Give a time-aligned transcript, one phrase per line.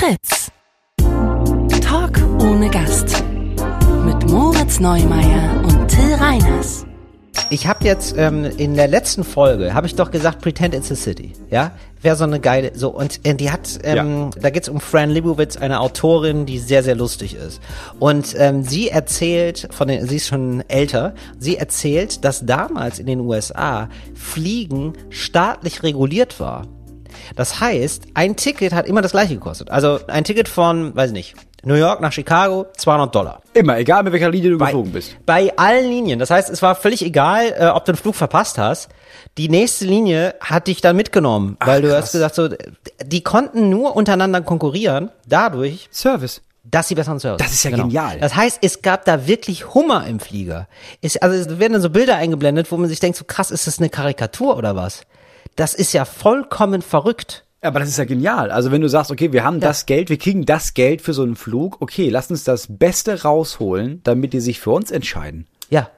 [0.00, 0.50] Fritz.
[1.82, 3.22] Talk ohne Gast.
[4.06, 6.86] Mit Moritz Neumeier und Till Reiners.
[7.50, 10.94] Ich habe jetzt ähm, in der letzten Folge habe ich doch gesagt, Pretend it's a
[10.94, 14.80] City, ja, wäre so eine geile so und äh, die hat, ähm, da geht's um
[14.80, 17.60] Fran Lebowitz, eine Autorin, die sehr sehr lustig ist
[17.98, 23.06] und ähm, sie erzählt von den, sie ist schon älter, sie erzählt, dass damals in
[23.06, 26.66] den USA Fliegen staatlich reguliert war.
[27.36, 29.70] Das heißt, ein Ticket hat immer das gleiche gekostet.
[29.70, 33.42] Also ein Ticket von, weiß ich nicht, New York nach Chicago, 200 Dollar.
[33.52, 35.16] Immer, egal mit welcher Linie du Bei, geflogen bist.
[35.26, 36.18] bei allen Linien.
[36.18, 38.88] Das heißt, es war völlig egal, äh, ob du einen Flug verpasst hast.
[39.36, 42.04] Die nächste Linie hat dich dann mitgenommen, weil du krass.
[42.04, 42.48] hast gesagt, so,
[43.04, 46.40] die konnten nur untereinander konkurrieren, dadurch, Service.
[46.64, 47.44] dass sie besseren Service.
[47.44, 48.18] Das ist ja genial.
[48.20, 50.66] Das heißt, es gab da wirklich Hummer im Flieger.
[51.02, 53.66] Es, also es werden dann so Bilder eingeblendet, wo man sich denkt, so krass, ist
[53.66, 55.02] das eine Karikatur oder was?
[55.56, 57.44] Das ist ja vollkommen verrückt.
[57.62, 58.50] Aber das ist ja genial.
[58.50, 61.22] Also wenn du sagst, okay, wir haben das Geld, wir kriegen das Geld für so
[61.22, 65.46] einen Flug, okay, lass uns das Beste rausholen, damit die sich für uns entscheiden.
[65.68, 65.90] Ja,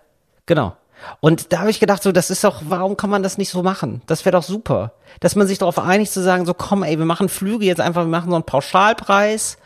[0.47, 0.77] genau.
[1.21, 3.63] Und da habe ich gedacht, so, das ist doch, warum kann man das nicht so
[3.63, 4.03] machen?
[4.07, 4.93] Das wäre doch super.
[5.21, 8.03] Dass man sich darauf einigt zu sagen, so komm, ey, wir machen Flüge jetzt einfach,
[8.03, 9.59] wir machen so einen Pauschalpreis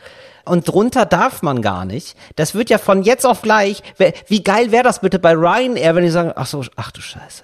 [0.44, 2.16] und drunter darf man gar nicht.
[2.36, 3.82] Das wird ja von jetzt auf gleich,
[4.28, 7.42] wie geil wäre das bitte bei Ryanair, wenn die sagen, ach so, ach du Scheiße.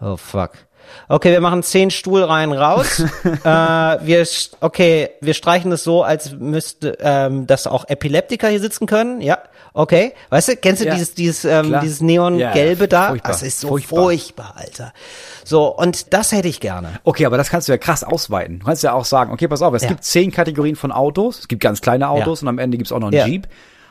[0.00, 0.52] Oh fuck.
[1.08, 3.00] Okay, wir machen zehn Stuhlreihen raus.
[3.24, 4.26] äh, wir,
[4.60, 9.20] okay, wir streichen es so, als müsste, ähm, dass auch Epileptiker hier sitzen können.
[9.20, 9.38] Ja,
[9.74, 10.12] okay.
[10.30, 11.80] Weißt du, kennst du Ja, dieses, dieses, ähm, klar.
[11.82, 13.08] dieses Neongelbe Ja, da?
[13.08, 14.02] furchtbar, Das ist so furchtbar.
[14.04, 14.54] furchtbar.
[14.56, 14.92] Alter.
[15.44, 16.88] So, und das hätte ich gerne.
[17.04, 18.60] Okay, aber das kannst du ja krass ausweiten.
[18.60, 19.88] Du kannst ja auch sagen, okay, pass auf, es Ja.
[19.88, 22.98] gibt zehn Kategorien von Autos, es gibt ganz kleine Autos und am Ende gibt's auch
[23.00, 23.26] noch einen.
[23.30, 23.46] Jeep.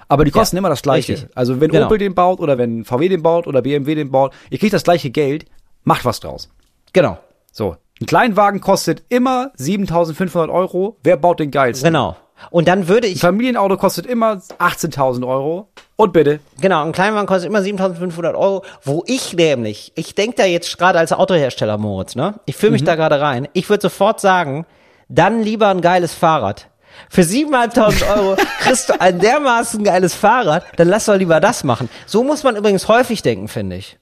[0.09, 1.13] Aber die kosten Ja, immer das Gleiche.
[1.13, 1.29] richtig.
[1.33, 1.85] Also wenn Genau.
[1.87, 4.83] Opel den baut oder wenn VW den baut oder BMW den baut, ihr kriegt das
[4.83, 5.45] gleiche Geld,
[5.85, 6.49] macht was draus.
[6.93, 7.17] Genau.
[7.51, 10.97] So, ein Kleinwagen kostet immer 7.500 Euro.
[11.03, 11.87] Wer baut den geilsten?
[11.87, 12.15] Genau.
[12.49, 15.69] Und dann würde Ein ich, Familienauto kostet immer 18.000 Euro.
[15.95, 16.39] Und bitte.
[16.59, 20.99] genau, ein Kleinwagen kostet immer 7.500 Euro, wo ich nämlich, ich denke da jetzt gerade
[20.99, 22.39] als Autohersteller, Moritz, ne?
[22.45, 22.85] Ich fühle mich Mhm.
[22.87, 23.47] da gerade rein.
[23.53, 24.65] Ich würde sofort sagen,
[25.07, 26.67] dann lieber ein geiles Fahrrad.
[27.09, 31.89] Für 7.500 Euro kriegst du ein dermaßen geiles Fahrrad, dann lass doch lieber das machen.
[32.05, 33.97] So muss man übrigens häufig denken, finde ich.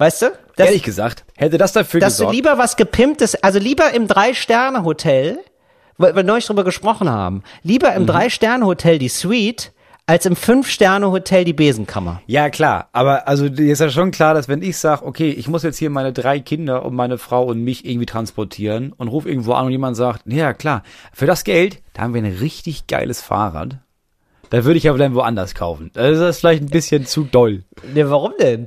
[0.00, 0.26] Weißt du?
[0.56, 2.34] Das, Ehrlich gesagt, hätte das dafür dass du gesorgt.
[2.34, 5.38] lieber was gepimptes, also lieber im Drei-Sterne-Hotel,
[5.98, 7.96] weil wir neulich drüber gesprochen haben, lieber Mhm.
[7.98, 9.72] im Drei-Sterne-Hotel die Suite,
[10.06, 12.22] als im Fünf-Sterne-Hotel die Besenkammer.
[12.26, 12.88] Ja, klar.
[12.92, 15.90] Aber also ist ja schon klar, dass wenn ich sage, okay, ich muss jetzt hier
[15.90, 19.72] meine drei Kinder und meine Frau und mich irgendwie transportieren und ruf irgendwo an und
[19.72, 20.82] jemand sagt, ja klar,
[21.12, 23.76] für das Geld, da haben wir ein richtig geiles Fahrrad.
[24.48, 25.90] Da würde ich aber dann woanders kaufen.
[25.92, 27.62] Das ist vielleicht ein bisschen zu doll.
[27.94, 28.66] Ne, warum denn?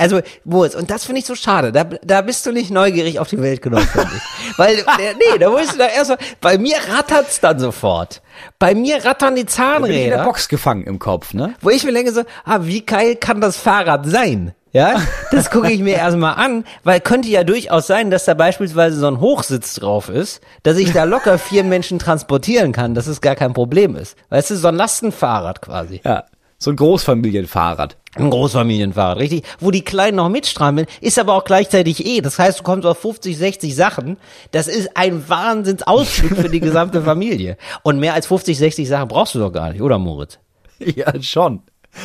[0.00, 1.72] Also, Moritz, und das finde ich so schade.
[1.72, 4.58] Da, da bist du nicht neugierig auf die Welt genug, finde ich.
[4.58, 8.22] Weil, äh, nee, da musst du da erst mal, bei mir rattert's dann sofort.
[8.58, 10.24] Bei mir rattern die Bin ich in der Zahnräder.
[10.24, 11.54] Box gefangen im Kopf, ne?
[11.60, 14.54] wo ich mir denke so, ah, wie geil kann das Fahrrad sein?
[14.72, 15.02] Ja,
[15.32, 19.08] das gucke ich mir erstmal an, weil könnte ja durchaus sein, dass da beispielsweise so
[19.08, 23.34] ein Hochsitz drauf ist, dass ich da locker vier Menschen transportieren kann, dass es gar
[23.34, 24.16] kein Problem ist.
[24.28, 26.00] Weißt du, so ein Lastenfahrrad quasi.
[26.04, 26.24] Ja.
[26.62, 27.96] So ein Großfamilienfahrrad.
[28.16, 29.44] Ein Großfamilienfahrrad, richtig?
[29.60, 32.20] Wo die Kleinen noch mitstrampeln, ist aber auch gleichzeitig eh.
[32.20, 34.18] Das heißt, du kommst auf 50, 60 Sachen.
[34.50, 37.56] Das ist ein Wahnsinnsausflug für die gesamte Familie.
[37.82, 40.38] Und mehr als 50, 60 Sachen brauchst du doch gar nicht, oder Moritz?
[40.80, 41.62] Ja, schon.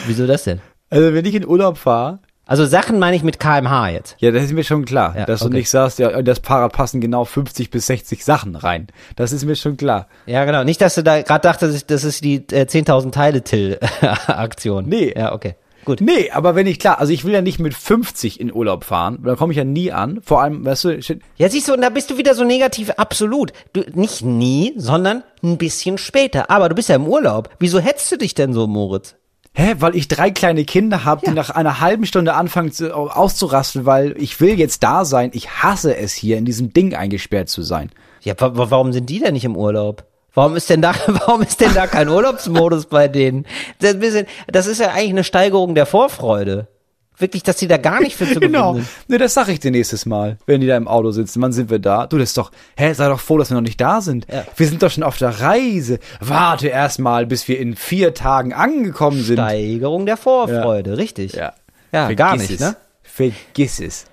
[0.07, 0.61] Wieso das denn?
[0.89, 4.15] Also wenn ich in Urlaub fahre, Also Sachen meine ich mit kmh jetzt.
[4.19, 5.55] Ja, das ist mir schon klar, Ja, dass du okay.
[5.55, 8.87] nicht sagst, ja, in das Fahrrad passen genau 50 bis 60 Sachen rein.
[9.15, 10.07] Das ist mir schon klar.
[10.27, 10.63] Ja, genau.
[10.63, 13.79] Nicht, dass du da gerade dachtest, das ist die äh, 10.000 Teile Till
[14.27, 14.85] Aktion.
[14.87, 15.13] Nee.
[15.15, 15.55] Ja, okay.
[15.85, 16.01] Gut.
[16.01, 19.19] Nee, aber wenn ich klar, also ich will ja nicht mit 50 in Urlaub fahren,
[19.23, 20.19] da komme ich ja nie an.
[20.23, 22.89] Vor allem, weißt du, shit, Ja, siehst du, und da bist du wieder so negativ.
[22.97, 23.53] Absolut.
[23.73, 26.49] Du, nicht nie, sondern ein bisschen später.
[26.49, 27.49] Aber du bist ja im Urlaub.
[27.59, 29.15] Wieso hetzt du dich denn so, Moritz?
[29.55, 31.31] Hä, weil ich drei kleine Kinder habe, Ja.
[31.31, 35.31] die nach einer halben Stunde anfangen zu, auszurasten, weil ich will jetzt da sein.
[35.33, 37.89] Ich hasse es hier in diesem Ding eingesperrt zu sein.
[38.21, 40.03] Ja, wa wa warum sind die denn nicht im Urlaub?
[40.33, 43.45] Warum ist denn da, warum ist denn da kein Urlaubsmodus bei denen?
[43.79, 46.67] Das, ist ein bisschen, das ist ja eigentlich eine Steigerung der Vorfreude.
[47.17, 48.73] Wirklich, dass die da gar nicht für zu Genau.
[48.73, 49.09] gewinnen sind.
[49.09, 51.41] Ne, das sag ich dir nächstes Mal, wenn die da im Auto sitzen.
[51.41, 52.07] Wann sind wir da?
[52.07, 54.27] Du, das ist doch, hä, sei doch froh, dass wir noch nicht da sind.
[54.31, 54.43] Ja.
[54.57, 55.99] Wir sind doch schon auf der Reise.
[56.19, 59.37] Warte erst mal, bis wir in vier Tagen angekommen sind.
[59.37, 61.33] Steigerung der Vorfreude, richtig.
[61.33, 61.53] Ja.
[61.91, 62.59] Ja, Vergiss gar nicht, es.
[62.59, 62.75] ne?
[63.03, 64.05] Vergiss es.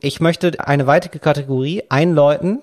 [0.00, 2.60] Ich möchte eine weitere Kategorie einläuten,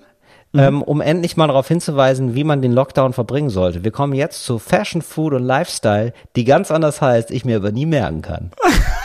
[0.54, 0.60] Mhm.
[0.60, 3.84] ähm, um endlich mal darauf hinzuweisen, wie man den Lockdown verbringen sollte.
[3.84, 7.72] Wir kommen jetzt zu Fashion, Food und Lifestyle, die ganz anders heißt, ich mir aber
[7.72, 8.50] nie merken kann.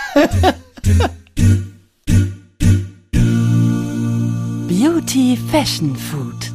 [4.68, 6.52] Beauty Fashion Food.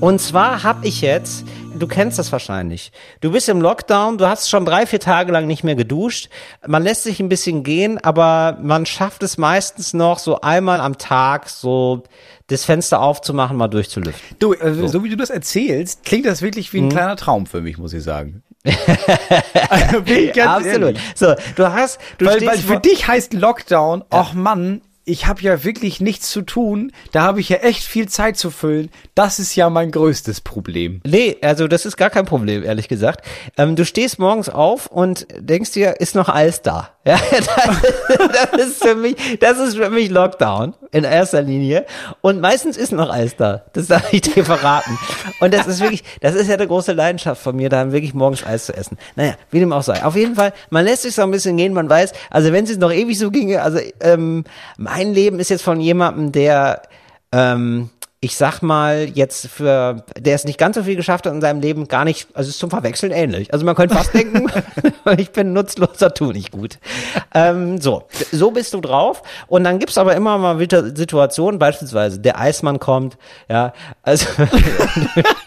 [0.00, 1.44] Und zwar habe ich jetzt
[1.78, 2.92] du kennst das wahrscheinlich.
[3.20, 6.28] Du bist im Lockdown, du hast schon drei, vier Tage lang nicht mehr geduscht.
[6.66, 10.98] Man lässt sich ein bisschen gehen, aber man schafft es meistens noch so einmal am
[10.98, 12.02] Tag so
[12.48, 14.36] das Fenster aufzumachen, mal durchzulüften.
[14.38, 15.04] Du, also so.
[15.04, 18.02] wie du das erzählst, klingt das wirklich wie ein kleiner Traum für mich, muss ich
[18.02, 18.42] sagen.
[19.68, 20.96] Also, Absolut.
[20.96, 21.00] ehrlich.
[21.14, 25.64] So, du hast, du Weil, weil für dich heißt Lockdown, ach Mann, ich habe ja
[25.64, 28.90] wirklich nichts zu tun, da habe ich ja echt viel Zeit zu füllen.
[29.14, 31.00] Das ist ja mein größtes Problem.
[31.06, 33.24] Nee, also das ist gar kein Problem, ehrlich gesagt.
[33.56, 36.95] Ähm, du stehst morgens auf und denkst dir, ist noch alles da.
[37.06, 41.86] Ja, das, das ist für mich, das ist für mich Lockdown in erster Linie.
[42.20, 43.62] Und meistens ist noch alles da.
[43.74, 44.98] Das darf ich dir verraten.
[45.38, 48.44] Und das ist wirklich, das ist ja eine große Leidenschaft von mir, da wirklich morgens
[48.44, 48.98] Eis zu essen.
[49.14, 50.04] Naja, wie dem auch sei.
[50.04, 52.76] Auf jeden Fall, man lässt sich so ein bisschen gehen, man weiß, also wenn es
[52.76, 54.42] noch ewig so ginge, also ähm,
[54.76, 56.82] mein Leben ist jetzt von jemandem, der
[57.30, 57.90] ähm,
[58.20, 61.60] ich sag mal, jetzt für, der es nicht ganz so viel geschafft hat in seinem
[61.60, 63.52] Leben, gar nicht, also es ist zum Verwechseln ähnlich.
[63.52, 64.50] Also man könnte fast denken,
[65.18, 66.78] ich bin nutzloser, tu nicht gut.
[67.34, 69.22] Ähm, so, so bist du drauf.
[69.48, 73.18] Und dann gibt's aber immer mal wieder Situationen, beispielsweise der Eismann kommt,
[73.48, 73.72] ja,
[74.02, 74.26] also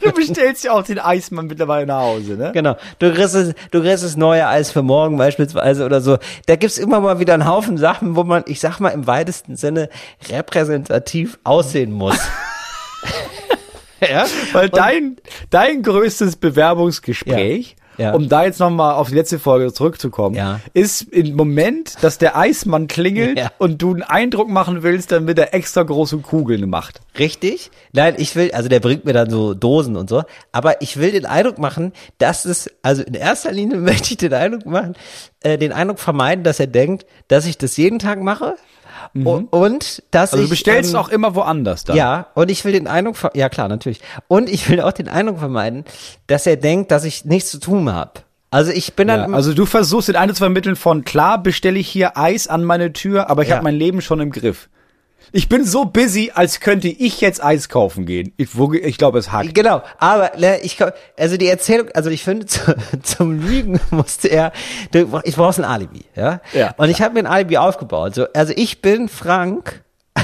[0.02, 2.52] Du bestellst ja auch den Eismann mittlerweile nach Hause, ne?
[2.54, 2.76] Genau.
[3.00, 6.18] Du kriegst, es, du kriegst das neue Eis für morgen beispielsweise oder so.
[6.46, 9.56] Da gibt's immer mal wieder einen Haufen Sachen, wo man, ich sag mal, im weitesten
[9.56, 9.90] Sinne
[10.30, 12.18] repräsentativ aussehen muss.
[14.02, 14.26] ja?
[14.54, 15.18] Weil dein,
[15.50, 17.76] dein größtes Bewerbungsgespräch, Ja.
[18.00, 18.14] Ja.
[18.14, 20.62] um da jetzt nochmal auf die letzte Folge zurückzukommen, Ja.
[20.74, 25.54] ist im Moment, dass der Eismann klingelt und du einen Eindruck machen willst, wird er
[25.54, 27.02] extra große Kugeln macht.
[27.18, 27.72] Richtig?
[27.92, 30.24] Nein, ich will, also der bringt mir dann so Dosen und so,
[30.54, 34.34] aber ich will den Eindruck machen, dass es, also in erster Linie möchte ich den
[34.34, 34.96] Eindruck machen,
[35.44, 38.56] äh, den Eindruck vermeiden, dass er denkt, dass ich das jeden Tag mache
[39.16, 41.96] u- und dass Also ich du bestellst ähm, auch immer woanders dann.
[41.98, 44.02] Ja, und ich will den Eindruck, ja klar, natürlich.
[44.28, 45.86] Und ich will auch den Eindruck vermeiden,
[46.28, 48.12] dass er denkt, dass ich nichts zu tun habe.
[48.52, 51.78] Also ich bin dann Ja, also du versuchst den Eindruck zu vermitteln von, klar bestelle
[51.78, 53.56] ich hier Eis an meine Tür, aber ich Ja.
[53.58, 54.70] habe mein Leben schon im Griff.
[55.32, 58.34] Ich bin so busy, als könnte ich jetzt Eis kaufen gehen.
[58.38, 59.54] Ich, ich glaube, es hakt.
[59.54, 60.78] genau, aber ne, ich
[61.18, 64.52] also die Erzählung, also ich finde zu, zum Lügen musste er,
[64.92, 66.42] du, ich brauchst ein Alibi, ja?
[66.54, 66.74] Ja.
[66.78, 68.16] Und ich habe mir ein Alibi aufgebaut.
[68.16, 69.84] So, also ich bin Frank.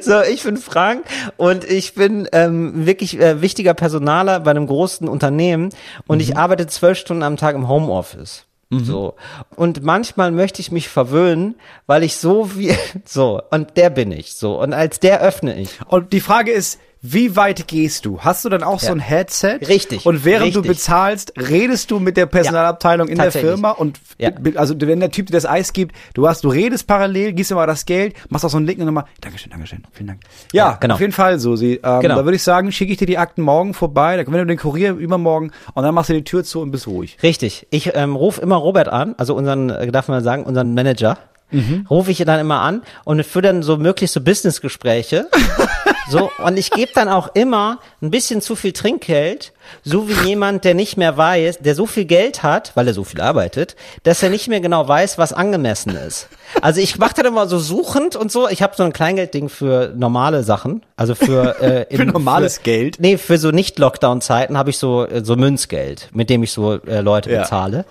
[0.00, 1.04] So, ich bin Frank
[1.36, 5.70] und ich bin ähm, wirklich äh, wichtiger Personaler bei einem großen Unternehmen
[6.06, 8.45] und ich arbeite zwölf Stunden am Tag im Homeoffice.
[8.70, 9.14] So.
[9.54, 11.54] Und manchmal möchte ich mich verwöhnen,
[11.86, 12.74] weil ich so wie,
[13.04, 14.60] so, und der bin ich, so.
[14.60, 15.78] Und als der öffne ich.
[15.86, 18.20] Und die Frage ist, wie weit gehst du?
[18.20, 19.58] Hast du dann auch so ein Headset?
[19.68, 20.78] Richtig, Und während du richtig.
[20.78, 23.30] bezahlst, redest du mit der Personalabteilung in der.
[23.30, 24.30] Firma und Ja.
[24.56, 27.56] also wenn der Typ dir das Eis gibt, du hast, du redest parallel, gibst ihm
[27.56, 30.20] mal das Geld, machst auch so einen Link und nochmal, Dankeschön, Dankeschön, vielen Dank.
[30.52, 30.94] Ja, Ja, genau.
[30.94, 31.80] auf jeden Fall, Susi.
[31.82, 32.16] Ähm, Genau.
[32.16, 34.58] Da würde ich sagen, schicke ich dir die Akten morgen vorbei, dann wenn du den
[34.58, 37.18] Kurier übermorgen und dann machst du die Tür zu und bist ruhig.
[37.22, 37.66] Richtig.
[37.70, 41.18] Ich ähm, rufe immer Robert an, also unseren, äh, darf man sagen, unseren Manager.
[41.88, 45.28] Rufe ich dann immer an und führe dann so möglichst so Businessgespräche.
[46.08, 50.64] so, und ich gebe dann auch immer ein bisschen zu viel Trinkgeld, so wie jemand,
[50.64, 53.74] der nicht mehr weiß, der so viel Geld hat, weil er so viel arbeitet,
[54.04, 56.28] dass er nicht mehr genau weiß, was angemessen ist.
[56.62, 58.48] Also ich mache dann immer so suchend und so.
[58.48, 62.98] Ich habe so ein Kleingeldding für normale Sachen, also für, äh, Für in- normales Geld?
[63.00, 67.32] Nee, für so Nicht-Lockdown-Zeiten habe ich so, so Münzgeld, mit dem ich so äh, Leute
[67.32, 67.42] Ja.
[67.42, 67.84] bezahle.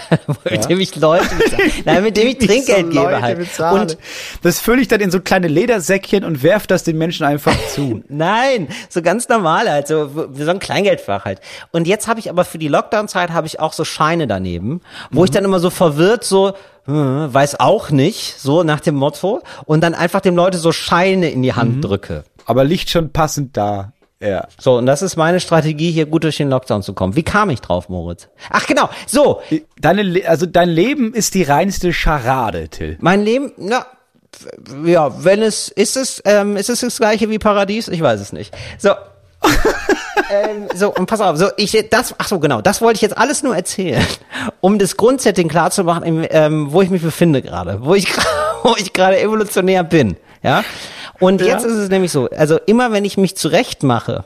[0.50, 1.62] mit dem ich Leute bezahle.
[1.84, 3.38] Nein, mit dem ich Trinkgeld so gebe halt.
[3.38, 3.80] bezahle.
[3.80, 3.98] Und
[4.42, 8.02] das fülle ich dann in so kleine Ledersäckchen und werf das den Menschen einfach zu.
[8.08, 11.40] Nein, so ganz normal halt, so, so ein Kleingeldfach halt.
[11.70, 14.80] Und jetzt habe ich aber für die Lockdown-Zeit habe ich auch so Scheine daneben,
[15.10, 16.52] wo ich dann immer so verwirrt so,
[16.84, 21.30] hm, weiß auch nicht, so nach dem Motto, und dann einfach dem Leute so Scheine
[21.30, 22.24] in die Hand drücke.
[22.46, 23.92] Aber liegt schon passend da.
[24.22, 24.46] Ja.
[24.58, 27.16] So, und das ist meine Strategie, hier gut durch den Lockdown zu kommen.
[27.16, 28.28] Wie kam ich drauf, Moritz?
[28.50, 29.42] Ach genau, so,
[29.80, 32.96] Deine, also dein Leben ist die reinste Scharade, Till.
[33.00, 33.84] mein Leben, na,
[34.84, 37.88] ja, wenn es, ist es, ähm, ist es das gleiche wie Paradies?
[37.88, 38.54] Ich weiß es nicht.
[38.78, 38.90] So.
[40.30, 43.18] ähm, so, und pass auf, so, ich, das, ach so, genau, das wollte ich jetzt
[43.18, 44.06] alles nur erzählen,
[44.60, 48.06] um das Grundsetting klar zu machen, im, ähm, wo ich mich befinde gerade, wo ich,
[48.62, 50.62] wo ich gerade evolutionär bin, ja.
[51.22, 54.24] Und jetzt ist es nämlich so, also immer wenn ich mich zurecht mache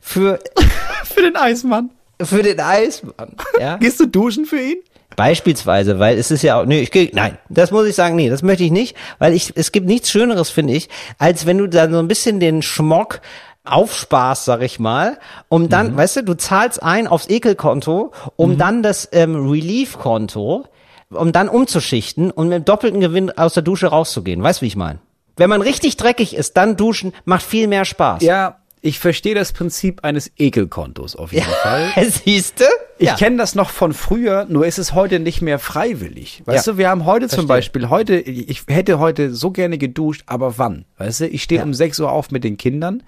[0.00, 0.40] für,
[1.04, 1.90] Für den Eismann.
[2.20, 3.76] für den Eismann, ja.
[3.80, 4.78] Gehst du duschen für ihn?
[5.16, 8.28] Beispielsweise, weil es ist ja auch, nee, ich geh, nein, das muss ich sagen, nee,
[8.28, 10.88] das möchte ich nicht, weil ich, es gibt nichts Schöneres, finde ich,
[11.18, 13.20] als wenn du dann so ein bisschen den Schmock
[13.62, 18.82] aufsparst, sag ich mal, um dann, weißt du, du zahlst ein aufs Ekelkonto, um dann
[18.82, 20.64] das ähm, Relief-Konto,
[21.10, 24.42] um dann umzuschichten und mit doppelten Gewinn aus der Dusche rauszugehen.
[24.42, 24.98] Weißt du, wie ich meine?
[25.36, 28.22] Wenn man richtig dreckig ist, dann duschen macht viel mehr Spaß.
[28.22, 31.90] Ja, ich verstehe das Prinzip eines Ekelkontos auf jeden Fall.
[32.10, 32.66] Siehste?
[32.98, 33.14] Ich ja.
[33.16, 36.42] kenne das noch von früher, nur ist es heute nicht mehr freiwillig.
[36.44, 36.72] Weißt Ja.
[36.74, 37.48] du, wir haben heute zum Verstehe.
[37.80, 40.84] Beispiel, heute, ich hätte heute so gerne geduscht, aber wann?
[40.98, 41.64] Weißt du, ich stehe Ja.
[41.64, 43.02] um 6 Uhr auf mit den Kindern,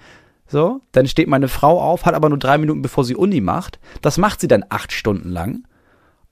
[0.48, 3.78] so, dann steht meine Frau auf, hat aber nur drei Minuten, bevor sie Uni macht.
[4.00, 5.64] Das macht sie dann acht Stunden lang.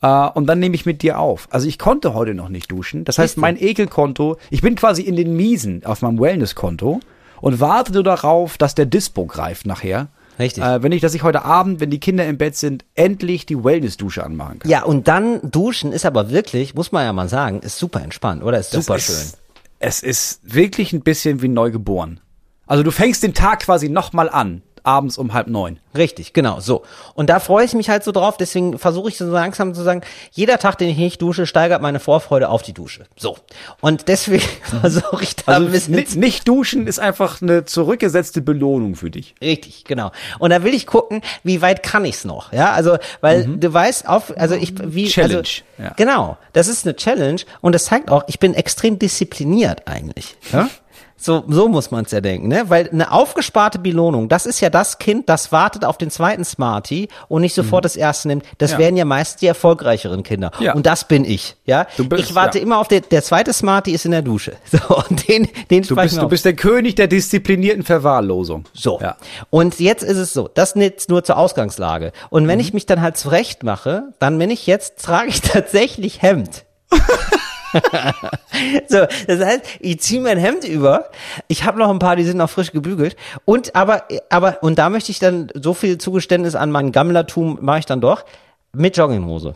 [0.03, 1.49] Äh, und dann nehme ich mit dir auf.
[1.51, 3.05] Also ich konnte heute noch nicht duschen.
[3.05, 7.01] Das heißt, mein Ekelkonto, ich bin quasi in den Miesen auf meinem Wellnesskonto
[7.41, 10.09] und warte nur darauf, dass der Dispo greift nachher.
[10.39, 10.65] Richtig.
[10.65, 13.63] Äh, wenn ich, dass ich heute Abend, wenn die Kinder im Bett sind, endlich die
[13.63, 14.71] Wellness-Dusche anmachen kann.
[14.71, 18.43] Ja, und dann duschen ist aber wirklich, muss man ja mal sagen, ist super entspannt,
[18.43, 18.59] oder?
[18.59, 19.15] Ist super Das schön.
[19.15, 19.39] ist-
[19.79, 22.19] Es ist wirklich ein bisschen wie neugeboren.
[22.67, 25.81] Also du fängst den Tag quasi nochmal an, abends um halb neun.
[25.97, 26.83] Richtig, genau, so.
[27.15, 30.03] Und da freue ich mich halt so drauf, deswegen versuche ich so langsam zu sagen,
[30.33, 33.07] jeder Tag, den ich nicht dusche, steigert meine Vorfreude auf die Dusche.
[33.17, 33.37] So.
[33.81, 34.45] Und deswegen
[34.81, 39.11] versuche ich da Also ein bisschen nicht, nicht duschen ist einfach eine zurückgesetzte Belohnung für
[39.11, 39.35] dich.
[39.41, 40.13] Richtig, genau.
[40.39, 42.73] Und da will ich gucken, wie weit kann ich's noch, ja?
[42.73, 45.93] Also, weil du weißt, auf, also ich wie Challenge, also, ja.
[45.97, 50.37] Genau, das ist eine Challenge und das zeigt auch, ich bin extrem diszipliniert eigentlich.
[50.53, 50.69] Ja?
[51.17, 52.65] So, so muss man es ja denken, ne?
[52.69, 57.09] Weil eine aufgesparte Belohnung, das ist ja das Kind, das wartet auf den zweiten Smarty
[57.29, 58.45] und nicht sofort das erste nimmt.
[58.59, 58.75] Das Mhm.
[58.75, 58.79] Ja.
[58.79, 60.51] wären ja meist die erfolgreicheren Kinder.
[60.59, 60.75] Ja.
[60.75, 61.87] Und das bin ich, ja?
[61.97, 62.65] Du bist- ich warte ja.
[62.65, 64.53] immer auf den, der zweite Smarty ist in der Dusche.
[64.71, 68.65] So, und den, den Du bist, du bist der König der disziplinierten Verwahrlosung.
[68.75, 68.99] So.
[69.01, 69.17] Ja.
[69.51, 72.13] Und jetzt ist es so, das jetzt nur zur Ausgangslage.
[72.31, 72.49] Und Mhm.
[72.49, 76.65] wenn ich mich dann halt zurecht mache, dann bin ich jetzt, trage ich tatsächlich Hemd.
[78.89, 81.11] so, das heißt, ich ziehe mein Hemd über.
[81.49, 83.17] Ich habe noch ein paar, die sind noch frisch gebügelt.
[83.45, 87.81] Und aber, aber, und da möchte ich dann so viel Zugeständnis an mein Gammlertum mache
[87.81, 88.25] ich dann doch
[88.73, 89.55] mit Jogginghose.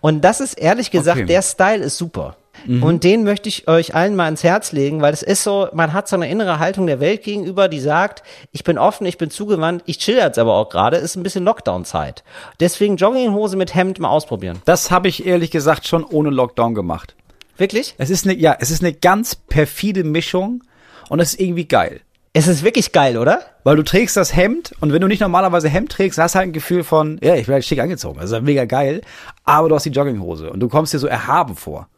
[0.00, 1.26] Und das ist ehrlich gesagt, Okay.
[1.26, 2.36] der Style ist super.
[2.80, 5.92] Und den möchte ich euch allen mal ins Herz legen, weil es ist so, man
[5.92, 8.22] hat so eine innere Haltung der Welt gegenüber, die sagt,
[8.52, 11.44] ich bin offen, ich bin zugewandt, ich chill jetzt aber auch gerade, ist ein bisschen
[11.44, 12.22] Lockdown-Zeit.
[12.60, 14.62] Deswegen Jogginghose mit Hemd mal ausprobieren.
[14.64, 17.14] Das habe ich ehrlich gesagt schon ohne Lockdown gemacht.
[17.56, 17.94] Wirklich?
[17.98, 20.62] Es ist eine, ja, es ist eine ganz perfide Mischung
[21.08, 22.00] und es ist irgendwie geil.
[22.32, 23.42] Es ist wirklich geil, oder?
[23.62, 26.48] Weil du trägst das Hemd und wenn du nicht normalerweise Hemd trägst, hast du halt
[26.48, 28.18] ein Gefühl von, ja, ich bin halt schick angezogen.
[28.18, 29.02] Das ist halt mega geil.
[29.44, 31.88] Aber du hast die Jogginghose und du kommst dir so erhaben vor.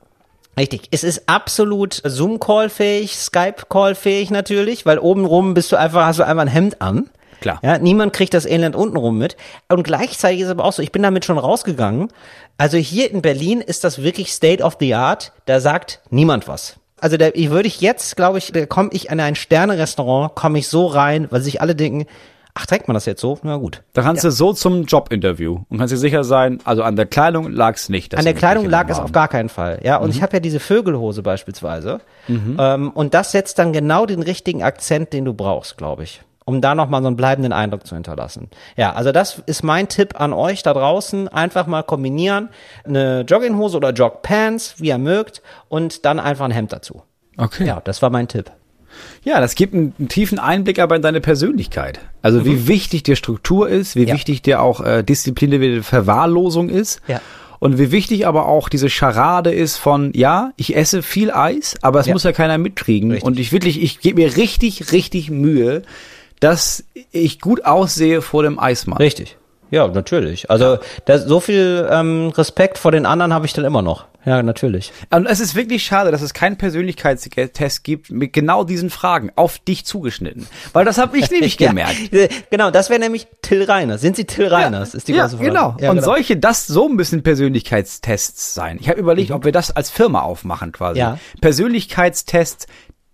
[0.58, 0.88] Richtig.
[0.90, 6.48] Es ist absolut Zoom-Call-fähig, Skype-Call-fähig natürlich, weil obenrum bist du einfach, hast du einfach ein
[6.48, 7.10] Hemd an.
[7.40, 7.60] Klar.
[7.62, 9.36] Ja, niemand kriegt das Elend untenrum mit.
[9.68, 12.08] Und gleichzeitig ist aber auch so, ich bin damit schon rausgegangen.
[12.58, 15.32] Also hier in Berlin ist das wirklich State of the Art.
[15.44, 16.76] Da sagt niemand was.
[16.98, 20.58] Also da ich würde ich jetzt, glaube ich, da komme ich in ein Sterne-Restaurant, komme
[20.58, 22.06] ich so rein, weil sich alle denken,
[22.54, 23.38] ach, trägt man das jetzt so?
[23.42, 23.82] Na gut.
[23.92, 27.52] Da kannst du so zum Jobinterview und kannst dir sicher sein, also an der Kleidung
[27.52, 28.16] lag es nicht.
[28.16, 29.80] An der Kleidung lag es auf gar keinen Fall.
[29.84, 32.00] Ja, und ich habe ja diese Vögelhose beispielsweise.
[32.28, 36.22] Ähm, und das setzt dann genau den richtigen Akzent, den du brauchst, glaube ich.
[36.46, 38.48] Um da nochmal so einen bleibenden Eindruck zu hinterlassen.
[38.76, 41.26] Ja, also das ist mein Tipp an euch da draußen.
[41.28, 42.48] Einfach mal kombinieren.
[42.84, 45.42] Eine Jogginghose oder Jogpants, wie ihr mögt.
[45.68, 47.02] Und dann einfach ein Hemd dazu.
[47.36, 47.66] Okay.
[47.66, 48.52] Ja, das war mein Tipp.
[49.24, 51.98] Ja, das gibt einen, einen tiefen Einblick aber in deine Persönlichkeit.
[52.22, 54.14] Also wie wichtig dir Struktur ist, wie Ja.
[54.14, 57.00] wichtig dir auch äh, disziplinierte Verwahrlosung ist.
[57.08, 57.20] Ja.
[57.58, 62.00] Und wie wichtig aber auch diese Scharade ist von, ja, ich esse viel Eis, aber
[62.00, 62.12] es Ja.
[62.12, 63.10] muss ja keiner mitkriegen.
[63.10, 63.26] Richtig.
[63.26, 65.82] Und ich wirklich, ich gebe mir richtig, richtig Mühe,
[66.40, 68.98] dass ich gut aussehe vor dem Eismann.
[68.98, 69.36] Richtig.
[69.70, 70.48] Ja, natürlich.
[70.50, 74.04] Also das, so viel ähm, Respekt vor den anderen habe ich dann immer noch.
[74.24, 74.92] Ja, natürlich.
[75.10, 79.58] Und es ist wirklich schade, dass es keinen Persönlichkeitstest gibt mit genau diesen Fragen auf
[79.60, 80.46] dich zugeschnitten.
[80.72, 82.12] Weil das habe ich nämlich Ja, gemerkt.
[82.12, 84.00] äh, Genau, das wäre nämlich Till Reiners.
[84.00, 84.94] Sind Sie Till Reiners?
[84.94, 85.48] ist die ja, große Frage.
[85.50, 85.76] genau.
[85.80, 86.04] Ja, und genau.
[86.04, 88.78] solche, das, so müssen Persönlichkeitstests sein.
[88.80, 90.98] Ich habe überlegt, ob wir das als Firma aufmachen quasi.
[91.00, 91.18] Ja.
[91.40, 92.66] Persönlichkeitstests,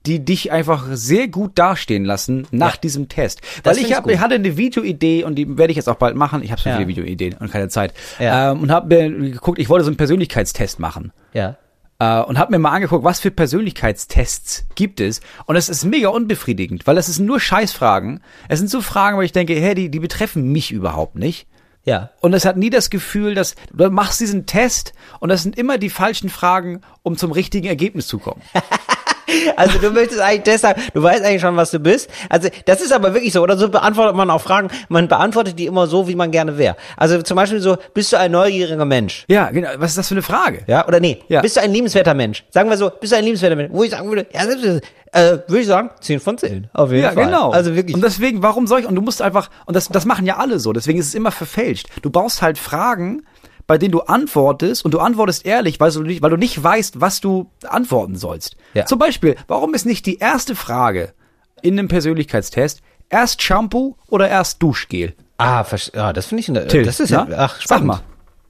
[0.06, 2.80] die dich einfach sehr gut dastehen lassen nach Ja.
[2.80, 3.40] diesem Test.
[3.62, 6.16] Das Weil ich, hab, ich hatte eine Videoidee und die werde ich jetzt auch bald
[6.16, 6.42] machen.
[6.42, 6.76] Ich habe so Ja.
[6.76, 7.94] viele Videoideen und keine Zeit.
[8.18, 8.52] Ja.
[8.52, 11.12] Ähm, und habe mir geguckt, ich wollte so einen Persönlichkeitstest machen.
[11.32, 11.56] Ja.
[11.99, 15.21] Äh, und habe mir mal angeguckt, was für Persönlichkeitstests gibt es.
[15.47, 18.21] Und es ist mega unbefriedigend, weil es sind nur Scheißfragen.
[18.49, 21.47] Es sind so Fragen, wo ich denke, hey, die, die betreffen mich überhaupt nicht.
[21.85, 22.11] Ja.
[22.21, 25.78] Und es hat nie das Gefühl, dass du machst diesen Test und das sind immer
[25.78, 28.40] die falschen Fragen, um zum richtigen Ergebnis zu kommen.
[29.57, 32.11] Also du möchtest eigentlich deshalb, du weißt eigentlich schon, was du bist.
[32.29, 35.67] Also das ist aber wirklich so, oder so beantwortet man auch Fragen, man beantwortet die
[35.67, 36.76] immer so, wie man gerne wäre.
[36.97, 39.25] Also zum Beispiel so, bist du ein neugieriger Mensch?
[39.29, 39.69] Ja, genau.
[39.76, 40.62] Was ist das für eine Frage?
[40.67, 41.41] Ja, oder nee, Ja.
[41.41, 42.45] bist du ein liebenswerter Mensch?
[42.50, 43.71] Sagen wir so, bist du ein liebenswerter Mensch?
[43.73, 44.64] Wo ich sagen würde, ja, selbst,
[45.12, 46.69] äh, würde ich sagen, 10 von 10.
[46.73, 47.25] Auf jeden Ja, Fall.
[47.26, 47.50] genau.
[47.50, 47.95] Also wirklich.
[47.95, 50.59] Und deswegen, warum soll ich, und du musst einfach, und das, das machen ja alle
[50.59, 51.88] so, deswegen ist es immer verfälscht.
[52.02, 53.25] Du brauchst halt Fragen,
[53.73, 57.00] bei denen du antwortest und du antwortest ehrlich, weil du nicht, weil du nicht weißt,
[57.00, 58.55] was du antworten sollst.
[58.75, 58.85] Ja.
[58.85, 61.14] Zum Beispiel, warum ist nicht die erste Frage
[61.62, 65.14] in einem Persönlichkeitstest, Erst Shampoo oder erst Duschgel?
[65.38, 65.64] Ah,
[65.95, 67.87] ah das finde ich, eine, Till, das ist ja, ach, Sag spannend.
[67.87, 68.00] mal.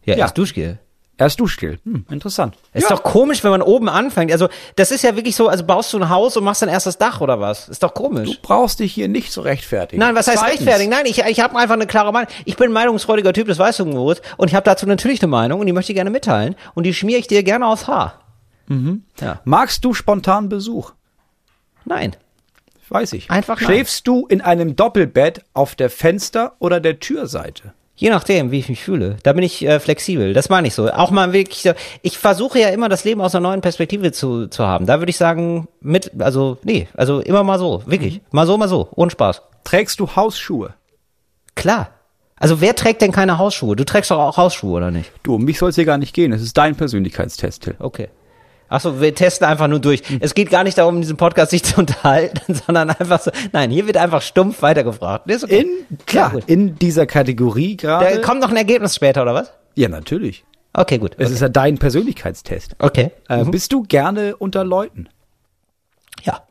[0.04, 0.24] Ja, Ja.
[0.24, 0.80] erst Duschgel.
[1.22, 1.78] Erst Duschgel.
[1.84, 2.56] Hm, interessant.
[2.72, 4.32] Ist doch komisch, wenn man oben anfängt.
[4.32, 6.86] Also, das ist ja wirklich so, also baust du ein Haus und machst dann erst
[6.86, 7.68] das Dach oder was?
[7.68, 8.28] Ist doch komisch.
[8.28, 10.00] Du brauchst dich hier nicht zu rechtfertigen.
[10.00, 10.90] Nein, was heißt Zweitens, rechtfertigen?
[10.90, 12.28] Nein, ich, ich habe einfach eine klare Meinung.
[12.44, 14.20] Ich bin ein meinungsfreudiger Typ, das weißt du, Moritz.
[14.36, 16.56] Und ich habe dazu natürlich eine Meinung und die möchte ich gerne mitteilen.
[16.74, 18.18] Und die schmiere ich dir gerne aufs Haar.
[18.66, 19.04] Mhm.
[19.20, 19.40] Ja.
[19.44, 20.92] Magst du spontan Besuch?
[21.84, 22.16] Nein.
[22.88, 23.30] Weiß ich.
[23.30, 23.66] Einfach nein.
[23.66, 27.74] Schläfst du in einem Doppelbett auf der Fenster- oder der Türseite?
[28.02, 29.16] Je nachdem, wie ich mich fühle.
[29.22, 30.34] Da bin ich äh, flexibel.
[30.34, 30.90] Das meine ich so.
[30.90, 31.70] Auch mal wirklich, so-
[32.02, 34.86] ich versuche ja immer das Leben aus einer neuen Perspektive zu, zu haben.
[34.86, 37.84] Da würde ich sagen, mit, also, nee, also immer mal so.
[37.86, 38.20] Wirklich.
[38.32, 38.88] Mal so, mal so.
[38.96, 39.42] Ohne Spaß.
[39.62, 40.74] Trägst du Hausschuhe?
[41.54, 41.90] Klar.
[42.34, 43.76] Also wer trägt denn keine Hausschuhe?
[43.76, 45.12] Du trägst doch auch Hausschuhe, oder nicht?
[45.22, 46.32] Du, um mich soll es hier gar nicht gehen.
[46.32, 47.76] Es ist dein Persönlichkeitstest, Till.
[47.78, 48.08] Okay.
[48.72, 50.02] Achso, wir testen einfach nur durch.
[50.20, 53.30] Es geht gar nicht darum, in diesem Podcast sich zu unterhalten, sondern einfach so.
[53.52, 55.26] Nein, hier wird einfach stumpf weitergefragt.
[55.26, 55.60] Nee, okay.
[55.90, 58.20] In, klar, in dieser Kategorie Da gerade.
[58.22, 59.52] kommt noch ein Ergebnis später, oder was?
[59.74, 60.44] Ja, natürlich.
[60.74, 61.12] Okay, gut.
[61.18, 61.34] Es Okay.
[61.34, 62.76] ist ja dein Persönlichkeitstest.
[62.78, 63.10] okay.
[63.28, 65.08] Äh, Bist du gerne unter Leuten?
[66.22, 66.42] Ja.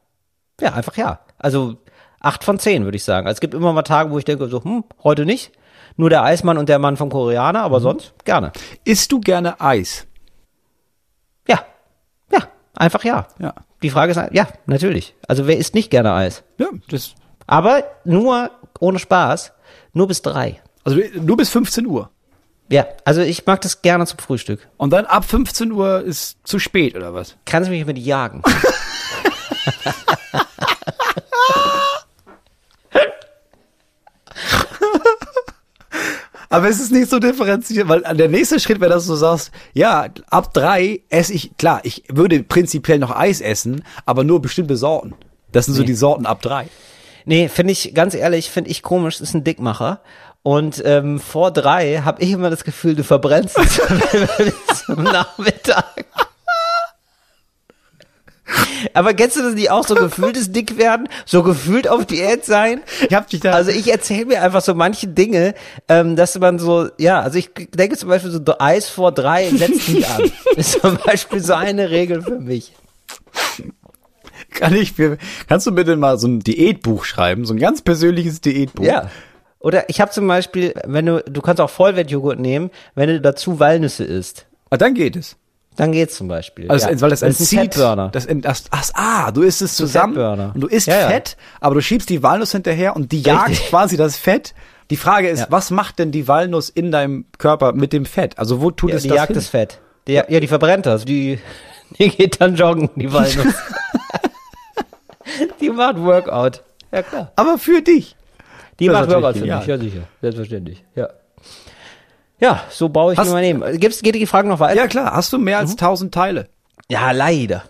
[0.60, 1.22] Ja, einfach ja.
[1.40, 1.78] Also
[2.20, 3.26] acht von zehn, würde ich sagen.
[3.26, 5.52] Also, es gibt immer mal Tage, wo ich denke, so, hm, heute nicht.
[5.98, 8.52] Nur der Eismann und der Mann vom Koreaner, aber sonst gerne.
[8.86, 10.06] Isst du gerne Eis?
[11.48, 11.66] Ja.
[12.32, 13.28] Ja, einfach ja.
[13.40, 13.54] Ja.
[13.82, 15.16] Die Frage ist, ja, natürlich.
[15.28, 16.44] Also wer isst nicht gerne Eis?
[16.58, 17.16] Ja, das.
[17.48, 19.54] Aber nur, ohne Spaß,
[19.94, 20.62] nur bis drei.
[20.84, 22.10] Also nur bis 15 Uhr.
[22.70, 24.68] Ja, also ich mag das gerne zum Frühstück.
[24.78, 27.36] Und dann ab 15 Uhr ist zu spät, oder was?
[27.46, 28.42] Kannst du mich mit jagen?
[36.52, 40.08] Aber es ist nicht so differenziert, weil der nächste Schritt wäre, dass du sagst, ja,
[40.30, 45.14] ab drei esse ich, klar, ich würde prinzipiell noch Eis essen, aber nur bestimmte Sorten.
[45.54, 45.88] Das sind so Nee.
[45.88, 46.68] die Sorten ab drei.
[47.26, 50.02] Nee, finde ich, ganz ehrlich, finde ich komisch, das ist ein Dickmacher.
[50.44, 53.80] Und ähm, vor drei habe ich immer das Gefühl, du verbrennst es
[54.86, 56.06] zum Nachmittag.
[58.94, 61.08] Aber kennst du das nicht auch so gefühltes Dickwerden?
[61.26, 62.82] So gefühlt auf Diät sein?
[63.08, 65.54] Ich hab dich da- Also ich erzähle mir einfach so manche Dinge,
[65.88, 69.90] ähm, dass man so, ja, also ich denke zum Beispiel so Eis vor drei setzt
[69.90, 70.32] nicht an.
[70.56, 72.74] Ist zum Beispiel so eine Regel für mich.
[74.52, 74.94] Kann ich,
[75.48, 78.84] kannst du bitte mal so ein Diätbuch schreiben, so ein ganz persönliches Diätbuch?
[78.84, 79.10] Ja.
[79.60, 83.60] Oder ich habe zum Beispiel, wenn du, du kannst auch Vollwertjoghurt nehmen, wenn du dazu
[83.60, 84.48] Walnüsse isst.
[84.70, 85.38] Ah, dann geht es.
[85.78, 86.70] Dann geht's zum Beispiel.
[86.70, 87.02] Also, ja.
[87.02, 90.18] weil das entzieht, das, das, ach, ah, du isst es zusammen
[90.54, 91.08] und du isst Ja.
[91.08, 93.70] Fett, aber du schiebst die Walnuss hinterher und die jagt Richtig.
[93.70, 94.54] quasi das Fett.
[94.90, 98.38] Die Frage ist, was macht denn die Walnuss in deinem Körper mit dem Fett?
[98.38, 99.36] Also wo tut es die das jagt hin?
[99.36, 99.80] das Fett.
[100.08, 101.06] Die, ja, die verbrennt das.
[101.06, 101.40] Die,
[102.00, 103.56] die geht dann joggen, die Walnuss.
[105.62, 106.64] die macht Workout.
[106.92, 107.32] Ja, klar.
[107.38, 108.18] Aber für dich.
[108.80, 110.02] Die Das macht Workout für mich, ja sicher.
[110.22, 110.84] Selbstverständlich.
[110.96, 111.10] Ja.
[112.42, 113.80] Ja, so baue ich Hast- mir mein Leben.
[113.80, 114.76] Gibt's, geht die Frage noch weiter?
[114.76, 115.62] Ja klar, hast du mehr Mhm.
[115.62, 116.50] als 1000 Teile?
[116.90, 117.64] Ja, leider.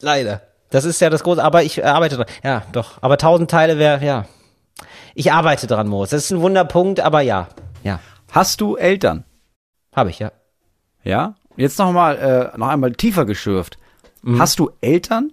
[0.00, 0.40] Leider.
[0.70, 2.26] Das ist ja das große, aber ich arbeite dran.
[2.42, 3.02] Ja, doch.
[3.02, 4.24] Aber tausend Teile wäre, ja.
[5.14, 6.10] Ich arbeite dran, Moritz.
[6.10, 7.48] Das ist ein Wunderpunkt, aber ja.
[7.82, 8.00] Ja,
[8.32, 9.24] Hast du Eltern?
[9.94, 10.30] habe ich, ja.
[11.04, 11.34] Ja?
[11.56, 13.78] Jetzt noch mal, äh, noch einmal tiefer geschürft.
[14.22, 14.38] Mhm.
[14.40, 15.32] Hast du Eltern?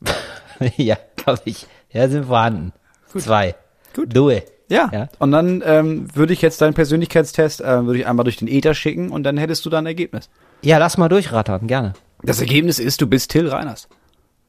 [0.76, 0.96] ja,
[1.26, 1.66] habe ich.
[1.90, 2.72] Ja, sind vorhanden.
[3.16, 3.54] Zwei.
[3.94, 4.14] Gut.
[4.16, 4.30] Du.
[4.68, 4.90] Ja.
[4.92, 5.08] Ja.
[5.18, 8.74] Und dann ähm, würde ich jetzt deinen Persönlichkeitstest, äh, würde ich einmal durch den Ether
[8.74, 10.30] schicken und dann hättest du dann ein Ergebnis.
[10.62, 11.92] Ja, lass mal durchrattern, gerne.
[12.22, 13.88] Das Ergebnis ist, du bist Till Reiners.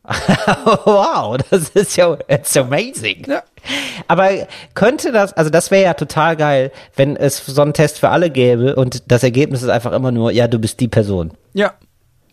[0.86, 3.26] wow, das ist ja, it's amazing.
[3.28, 3.44] Ja.
[4.08, 4.30] Aber
[4.76, 8.30] könnte das, also das wäre ja total geil, wenn es so einen Test für alle
[8.30, 11.32] gäbe und das Ergebnis ist einfach immer nur, ja, du bist die Person.
[11.54, 11.74] Ja.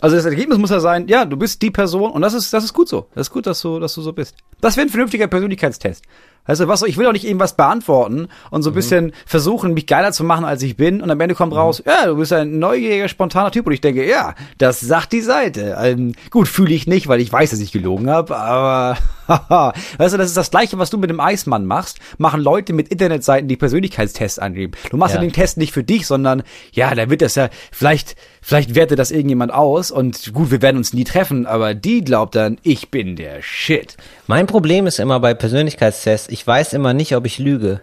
[0.00, 2.64] Also das Ergebnis muss ja sein, ja, du bist die Person und das ist, das
[2.64, 3.06] ist gut so.
[3.14, 4.34] Das ist gut, dass du, dass du so bist.
[4.60, 6.04] Das wäre ein vernünftiger Persönlichkeitstest.
[6.44, 10.12] Also was, ich will auch nicht irgendwas beantworten und so ein bisschen versuchen, mich geiler
[10.12, 11.00] zu machen, als ich bin.
[11.00, 13.66] Und am Ende kommt raus, ja, du bist ein neugieriger, spontaner Typ.
[13.66, 15.76] Und ich denke, ja, das sagt die Seite.
[15.80, 18.98] Ähm, gut, fühle ich nicht, weil ich weiß, dass ich gelogen habe, aber.
[19.98, 22.88] weißt du, das ist das Gleiche, was du mit dem Eismann machst, machen Leute mit
[22.88, 24.72] Internetseiten, die Persönlichkeitstests angeben.
[24.90, 25.20] Du machst ja.
[25.20, 29.10] Den Test nicht für dich, sondern ja, da wird das ja, vielleicht, vielleicht wertet das
[29.10, 33.16] irgendjemand aus und gut, wir werden uns nie treffen, aber die glaubt dann, ich bin
[33.16, 33.96] der Shit.
[34.26, 37.80] Mein Problem ist immer bei Persönlichkeitstests, ich weiß immer nicht, ob ich lüge.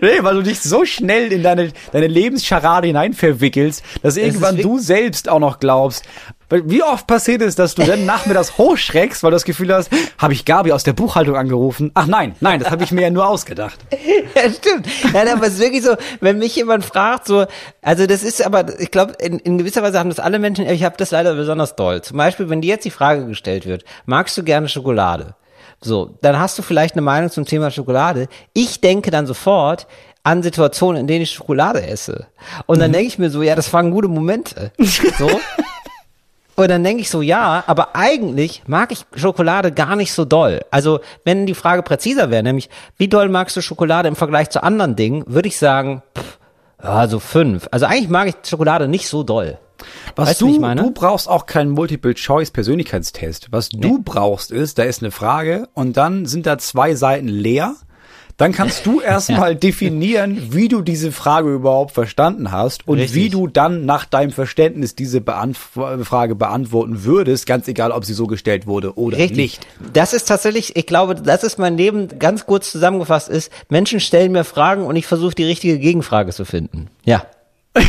[0.00, 4.78] Nee, weil du dich so schnell in deine, deine Lebenscharade hinein verwickelst, dass irgendwann du
[4.78, 6.04] selbst auch noch glaubst.
[6.48, 9.90] Weil Wie oft passiert es, dass du dann nachmittags hochschreckst, weil du das Gefühl hast,
[10.16, 11.90] habe ich Gabi aus der Buchhaltung angerufen?
[11.94, 13.78] Ach nein, nein, das habe ich mir ja nur ausgedacht.
[14.34, 14.86] Ja, stimmt.
[15.12, 17.46] Nein, aber es ist wirklich so, wenn mich jemand fragt, so,
[17.82, 20.84] also das ist aber, ich glaube, in, in gewisser Weise haben das alle Menschen, ich
[20.84, 22.02] habe das leider besonders doll.
[22.02, 25.34] Zum Beispiel, wenn dir jetzt die Frage gestellt wird, magst du gerne Schokolade?
[25.80, 28.28] So, dann hast du vielleicht eine Meinung zum Thema Schokolade.
[28.52, 29.86] Ich denke dann sofort
[30.24, 32.26] an Situationen, in denen ich Schokolade esse.
[32.66, 34.72] Und dann denke ich mir so, ja, das waren gute Momente.
[34.78, 35.28] So.
[36.58, 40.60] Und dann denke ich so, ja, aber eigentlich mag ich Schokolade gar nicht so doll.
[40.72, 44.64] Also, wenn die Frage präziser wäre, nämlich, wie doll magst du Schokolade im Vergleich zu
[44.64, 46.38] anderen Dingen, würde ich sagen, pff,
[46.82, 47.68] ja, so fünf.
[47.70, 49.58] Also eigentlich mag ich Schokolade nicht so doll.
[50.16, 50.82] Was Weißt du, du, wie ich meine?
[50.82, 53.52] du brauchst auch keinen Multiple-Choice-Persönlichkeitstest.
[53.52, 57.76] Was du brauchst ist, da ist eine Frage und dann sind da zwei Seiten leer.
[58.38, 63.14] Dann kannst du erstmal definieren, wie du diese Frage überhaupt verstanden hast und Richtig.
[63.14, 65.58] wie du dann nach deinem Verständnis diese Beantw
[66.04, 69.36] Frage beantworten würdest, ganz egal, ob sie so gestellt wurde oder Richtig.
[69.36, 69.66] nicht.
[69.92, 74.32] Das ist tatsächlich, ich glaube, das ist mein Leben ganz kurz zusammengefasst ist, Menschen stellen
[74.32, 76.88] mir Fragen und ich versuche die richtige Gegenfrage zu finden.
[77.04, 77.26] Ja.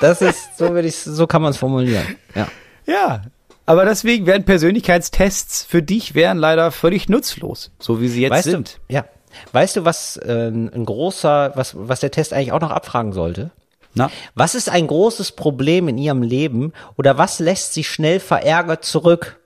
[0.00, 2.06] das ist, so würde ich, so kann man es formulieren.
[2.36, 2.46] Ja.
[2.86, 3.22] Ja.
[3.66, 8.50] Aber deswegen wären Persönlichkeitstests für dich wären leider völlig nutzlos, so wie sie jetzt Weißt
[8.50, 8.78] sind.
[8.88, 9.04] du, ja.
[9.52, 13.50] Weißt du, was äh, ein großer, was, was der Test eigentlich auch noch abfragen sollte?
[13.94, 14.10] Na?
[14.34, 19.38] Was ist ein großes Problem in ihrem Leben oder was lässt sie schnell verärgert zurück?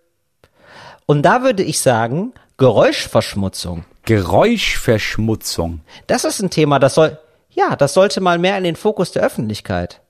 [1.07, 3.85] Und da würde ich sagen, Geräuschverschmutzung.
[4.05, 5.81] Geräuschverschmutzung.
[6.07, 7.19] Das ist ein Thema, das soll,
[7.51, 10.01] ja, das sollte mal mehr in den Fokus der Öffentlichkeit.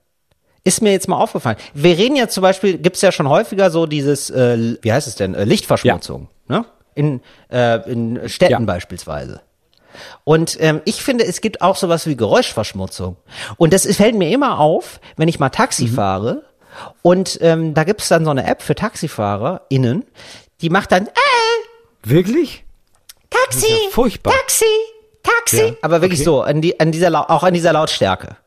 [0.63, 1.57] Ist mir jetzt mal aufgefallen.
[1.73, 5.15] Wir reden ja zum Beispiel, gibt's ja schon häufiger so dieses, äh, wie heißt es
[5.15, 6.65] denn, äh, Lichtverschmutzung, ne?
[6.95, 8.59] In, äh, in Städten Ja.
[8.59, 9.41] beispielsweise.
[10.23, 13.17] Und ähm, ich finde, es gibt auch sowas wie Geräuschverschmutzung.
[13.57, 16.43] Und das fällt mir immer auf, wenn ich mal Taxi fahre.
[17.01, 20.05] Und ähm, da gibt's dann so eine App für TaxifahrerInnen,
[20.61, 21.09] die macht dann, äh,
[22.03, 22.63] Wirklich?
[23.29, 24.33] Taxi, ja furchtbar.
[24.33, 24.65] Taxi,
[25.23, 25.57] Taxi.
[25.57, 26.25] Ja, Aber wirklich okay.
[26.25, 28.37] so, an, die, an dieser, auch an dieser Lautstärke.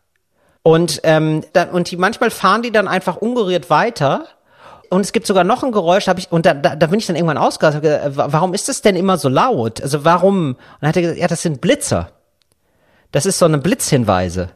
[0.62, 4.26] Und, ähm, dann, und die, manchmal fahren die dann einfach ungerührt weiter.
[4.92, 7.06] Und es gibt sogar noch ein Geräusch, hab ich, und da, da, da bin ich
[7.06, 9.80] dann irgendwann ausgegangen, hab gesagt, äh, wa- warum ist das denn immer so laut?
[9.80, 10.48] Also warum?
[10.48, 12.10] Und dann hat er gesagt, ja, das sind Blitzer.
[13.10, 14.50] Das ist so eine Blitzhinweise.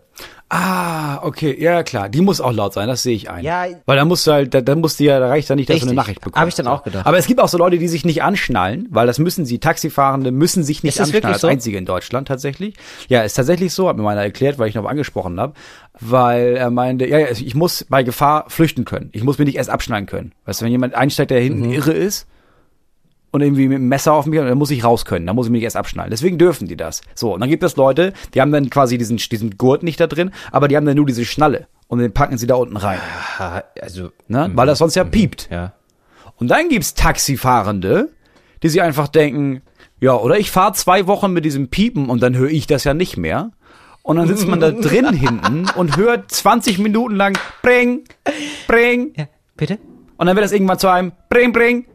[0.48, 3.44] Ah, okay, ja klar, die muss auch laut sein, das sehe ich ein.
[3.44, 3.64] Ja.
[3.85, 5.74] Weil da musst du halt, da, da musst du ja, da reicht ja nicht, dass
[5.78, 5.96] du eine Richtig.
[5.96, 6.40] Nachricht bekommst.
[6.40, 7.04] Hab ich dann auch gedacht.
[7.04, 10.30] Aber es gibt auch so Leute, die sich nicht anschnallen, weil das müssen sie, Taxifahrende
[10.30, 11.48] müssen sich nicht Ist das anschnallen, wirklich als so?
[11.48, 12.74] einzige in Deutschland tatsächlich.
[13.09, 15.54] Ja, ist tatsächlich so, hat mir meiner erklärt, weil ich noch angesprochen habe,
[15.98, 19.11] weil er meinte, ja, ja, ich muss bei Gefahr flüchten können.
[19.12, 20.30] Ich muss mich nicht erst abschnallen können.
[20.44, 21.42] Weißt du, wenn jemand einsteigt, der Mhm.
[21.44, 22.28] hinten irre ist,
[23.37, 25.53] und irgendwie mit dem Messer auf mich, dann muss ich raus können, dann muss ich
[25.53, 26.11] mich erst abschnallen.
[26.11, 27.03] Deswegen dürfen die das.
[27.14, 30.07] So, und dann gibt es Leute, die haben dann quasi diesen, diesen Gurt nicht da
[30.07, 32.99] drin, aber die haben dann nur diese Schnalle und den packen sie da unten rein,
[33.81, 34.51] Also, ne?
[34.55, 35.49] weil das sonst ja piept.
[35.51, 35.75] ja.
[36.38, 38.11] Und dann gibt's Taxifahrende,
[38.62, 39.62] die sich einfach denken,
[40.01, 42.94] ja, oder ich fahre zwei Wochen mit diesem Piepen und dann höre ich das ja
[42.94, 43.53] nicht mehr.
[44.03, 48.05] Und dann sitzt man da drin hinten und hört 20 Minuten lang Bring,
[48.68, 49.12] Bring.
[49.16, 49.79] Ja, bitte?
[50.16, 51.87] Und dann wird das irgendwann zu einem Bring, Bring,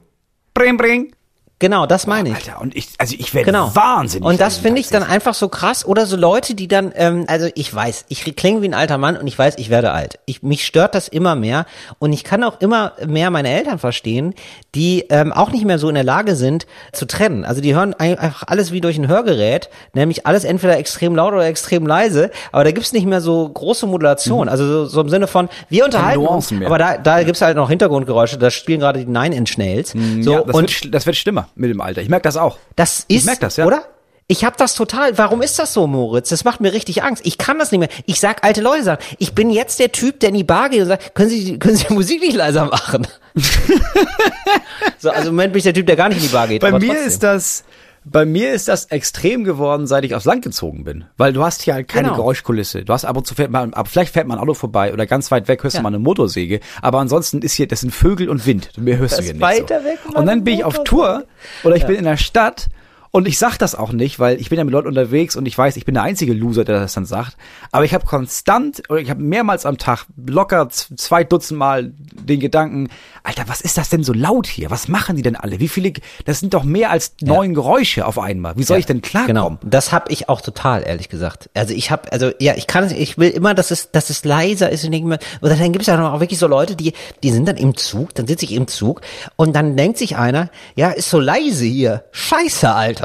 [0.53, 1.15] Bring, Bring.
[1.61, 2.35] Genau, das meine ich.
[2.35, 3.69] Alter, und ich, also ich werde Genau.
[3.75, 4.27] wahnsinnig.
[4.27, 5.85] Und das finde ich dann einfach so krass.
[5.85, 9.15] Oder so Leute, die dann, ähm, also ich weiß, ich klinge wie ein alter Mann
[9.15, 10.17] und ich weiß, ich werde alt.
[10.25, 11.67] Ich, mich stört das immer mehr.
[11.99, 14.33] Und ich kann auch immer mehr meine Eltern verstehen,
[14.73, 17.45] die ähm, auch nicht mehr so in der Lage sind zu trennen.
[17.45, 21.33] Also die hören ein- einfach alles wie durch ein Hörgerät, nämlich alles entweder extrem laut
[21.33, 22.31] oder extrem leise.
[22.51, 24.49] Aber da gibt's nicht mehr so große Modulation.
[24.49, 26.65] Also so, so im Sinne von, wir unterhalten uns, mehr.
[26.67, 28.39] aber da, da gibt's halt noch Hintergrundgeräusche.
[28.39, 29.91] Da spielen gerade die Nine-Inch-Nails.
[29.91, 32.01] So, Mm, ja, das, und wird, das wird schlimmer mit dem Alter.
[32.01, 32.57] Ich merke das auch.
[32.75, 33.65] das Ich ist, merk das, ja.
[33.65, 33.85] oder?
[34.27, 35.17] Ich hab das total.
[35.17, 36.29] Warum ist das so, Moritz?
[36.29, 37.25] Das macht mir richtig Angst.
[37.25, 37.89] Ich kann das nicht mehr.
[38.05, 40.81] Ich sag alte Leute sagen, ich bin jetzt der Typ, der in die Bar geht
[40.81, 43.05] und sagt, können Sie, können Sie die Musik nicht leiser machen?
[44.99, 46.61] so, also im Moment bin ich der Typ, der gar nicht in die Bar geht.
[46.61, 47.07] Bei mir trotzdem.
[47.07, 47.65] ist das,
[48.03, 51.05] bei mir ist das extrem geworden, seit ich aufs Land gezogen bin.
[51.17, 52.17] Weil du hast hier halt keine Genau.
[52.17, 52.83] Geräuschkulisse.
[52.83, 55.05] Du hast ab und zu fährt man, ab, vielleicht fährt mal ein Auto vorbei oder
[55.05, 55.79] ganz weit weg hörst Ja.
[55.81, 56.59] du mal eine Motorsäge.
[56.81, 58.71] Aber ansonsten ist hier, das sind Vögel und Wind.
[58.77, 59.41] Mehr hörst du Das hier nicht.
[59.43, 59.85] weiter so.
[59.85, 60.83] weg Und dann bin ich auf.
[60.83, 61.25] Tour
[61.63, 62.67] oder ich bin in der Stadt
[63.11, 65.57] und ich sag das auch nicht, weil ich bin ja mit Leuten unterwegs und ich
[65.57, 67.35] weiß, ich bin der einzige Loser, der das dann sagt.
[67.71, 72.39] Aber ich habe konstant oder ich habe mehrmals am Tag locker zwei Dutzend Mal den
[72.39, 72.89] Gedanken,
[73.23, 74.71] Alter, was ist das denn so laut hier?
[74.71, 75.59] Was machen die denn alle?
[75.59, 75.93] Wie viele?
[76.25, 78.55] Das sind doch mehr als neun Geräusche auf einmal.
[78.57, 79.27] Wie soll ich denn klarkommen?
[79.27, 81.49] Genau, das hab ich auch total, ehrlich gesagt.
[81.53, 84.23] Also ich habe, also ja, ich kann es, ich will immer, dass es, dass es
[84.23, 86.93] leiser ist und denke oder dann gibt es ja auch wirklich so Leute, die,
[87.23, 89.01] die sind dann im Zug, dann sitze ich im Zug
[89.35, 93.00] und dann denkt sich einer, ja, ist so leise hier, scheiße, Alter,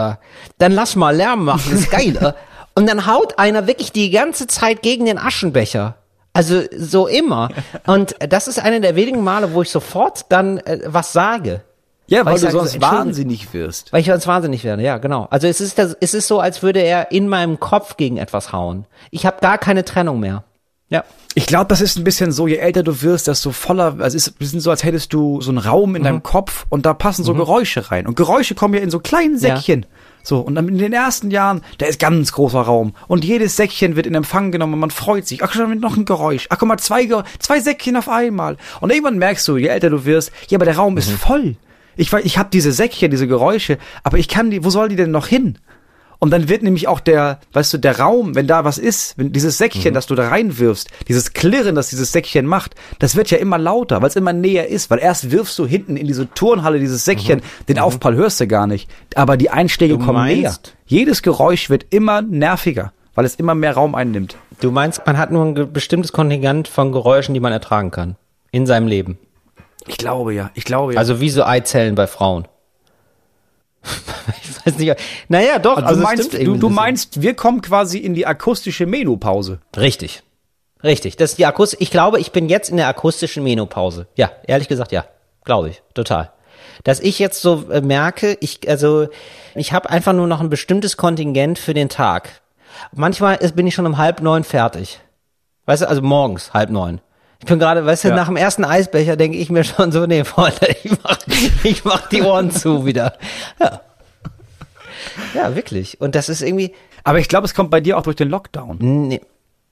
[0.58, 2.36] dann lass mal Lärm machen, ist geiler.
[2.74, 5.96] und dann haut einer wirklich die ganze Zeit gegen den Aschenbecher.
[6.32, 7.48] Also so immer.
[7.86, 11.62] Und das ist eine der wenigen Male, wo ich sofort dann äh, was sage.
[12.08, 13.92] Ja, weil, ich du sage so, sonst wahnsinnig wirst.
[13.92, 15.26] Weil ich sonst wahnsinnig werde, ja, genau.
[15.30, 18.52] Also es ist, das, es ist so, als würde er in meinem Kopf gegen etwas
[18.52, 18.86] hauen.
[19.10, 20.44] Ich habe gar keine Trennung mehr.
[20.88, 21.04] Ja.
[21.34, 24.28] Ich glaube, das ist ein bisschen so, je älter du wirst, desto voller, also es
[24.28, 27.24] ist ein so, als hättest du so einen Raum in deinem Kopf und da passen
[27.24, 28.06] so Geräusche rein.
[28.06, 29.56] Und Geräusche kommen ja in so kleinen Ja.
[29.56, 29.84] Säckchen.
[30.22, 32.94] So, und dann in den ersten Jahren, da ist ganz großer Raum.
[33.06, 35.44] Und jedes Säckchen wird in Empfang genommen und man freut sich.
[35.44, 36.46] Ach, schon noch ein Geräusch.
[36.50, 37.06] Ach, guck mal, zwei,
[37.38, 38.56] zwei Säckchen auf einmal.
[38.80, 41.56] Und irgendwann merkst du, je älter du wirst, ja, aber der Raum ist voll.
[41.96, 44.96] Ich, weiß, ich habe diese Säckchen, diese Geräusche, aber ich kann die, wo soll die
[44.96, 45.58] denn noch hin?
[46.18, 49.32] Und dann wird nämlich auch der, weißt du, der Raum, wenn da was ist, wenn
[49.32, 53.38] dieses Säckchen, das du da reinwirfst, dieses Klirren, das dieses Säckchen macht, das wird ja
[53.38, 56.78] immer lauter, weil es immer näher ist, weil erst wirfst du hinten in diese Turnhalle
[56.78, 60.56] dieses Säckchen, den Aufprall hörst du gar nicht, aber die Einschläge Du kommen meinst- näher.
[60.86, 64.36] Jedes Geräusch wird immer nerviger, weil es immer mehr Raum einnimmt.
[64.60, 68.16] Du meinst, man hat nur ein bestimmtes Kontingent von Geräuschen, die man ertragen kann.
[68.52, 69.18] In seinem Leben.
[69.86, 70.98] Ich glaube ja, ich glaube ja.
[70.98, 72.48] Also wie so Eizellen bei Frauen.
[74.42, 74.96] ich weiß nicht.
[75.28, 75.76] Naja, doch.
[75.76, 79.60] Also also du meinst, du, du meinst, wir kommen quasi in die akustische Menopause.
[79.76, 80.22] Richtig.
[80.82, 81.16] Richtig.
[81.16, 81.80] Das ist die Akustik.
[81.80, 84.06] Ich glaube, ich bin jetzt in der akustischen Menopause.
[84.16, 85.04] Ja, ehrlich gesagt, ja.
[85.44, 85.82] Glaube ich.
[85.94, 86.32] Total.
[86.84, 89.08] Dass ich jetzt so äh, merke, ich, also,
[89.54, 92.42] ich habe einfach nur noch ein bestimmtes Kontingent für den Tag.
[92.92, 95.00] Manchmal ist, bin ich schon um halb neun fertig.
[95.64, 97.00] Weißt du, also morgens halb neun.
[97.40, 98.16] Ich bin gerade, weißt du, Ja.
[98.16, 101.18] nach dem ersten Eisbecher denke ich mir schon so, nee, Freunde, ich mach,
[101.62, 103.14] ich mach die Ohren zu wieder.
[103.60, 103.80] Ja.
[105.34, 106.00] Ja, wirklich.
[106.00, 106.72] Und das ist irgendwie,
[107.04, 108.78] Aber ich glaube, es kommt bei dir auch durch den Lockdown.
[108.80, 109.20] nee,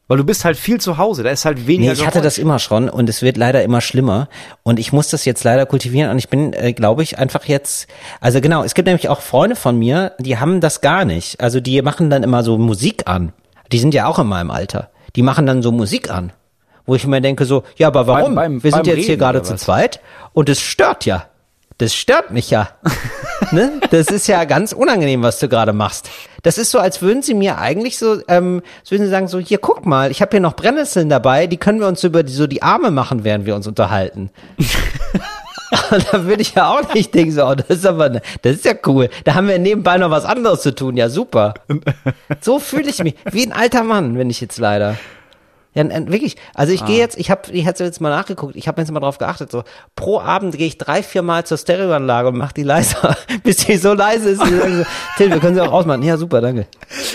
[0.06, 2.38] Weil du bist halt viel zu Hause, da ist halt weniger Nee, ich hatte das
[2.38, 4.28] immer schon und es wird leider immer schlimmer
[4.62, 7.88] und ich muss das jetzt leider kultivieren und ich bin, äh, glaube ich, einfach jetzt,
[8.20, 11.40] also genau, es gibt nämlich auch Freunde von mir, die haben das gar nicht.
[11.40, 13.32] Also die machen dann immer so Musik an.
[13.72, 14.90] Die sind ja auch in meinem Alter.
[15.16, 16.32] Die machen dann so Musik an.
[16.86, 18.34] Wo ich mir denke so, ja, aber warum?
[18.34, 20.00] Beim- beim- Wir sind jetzt hier Reden gerade oder zu zweit
[20.32, 21.26] und es stört ja.
[21.78, 22.68] Das stört mich ja.
[23.50, 23.80] ne?
[23.90, 26.08] Das ist ja ganz unangenehm, was du gerade machst.
[26.42, 29.40] Das ist so, als würden sie mir eigentlich so, ähm, als würden sie sagen so,
[29.40, 32.32] hier guck mal, ich habe hier noch Brennnesseln dabei, die können wir uns über die,
[32.32, 34.30] so die Arme machen, während wir uns unterhalten.
[36.12, 38.64] Da würde ich ja auch nicht denken, so, oh, das ist aber, ne, das ist
[38.64, 39.08] ja cool.
[39.24, 41.54] Da haben wir nebenbei noch was anderes zu tun, ja super.
[42.40, 44.96] So fühle ich mich, wie ein alter Mann, wenn ich jetzt leider.
[45.74, 46.36] Ja, wirklich.
[46.54, 49.00] Also ich gehe jetzt, ich habe, ich hatte jetzt mal nachgeguckt, ich habe jetzt mal
[49.00, 49.64] drauf geachtet, so
[49.96, 53.76] pro Abend gehe ich drei, vier Mal zur Stereoanlage und mache die leiser, bis die
[53.76, 54.42] so leise ist.
[55.16, 56.02] Till, wir können sie auch ausmachen.
[56.04, 56.66] Ja, super, danke.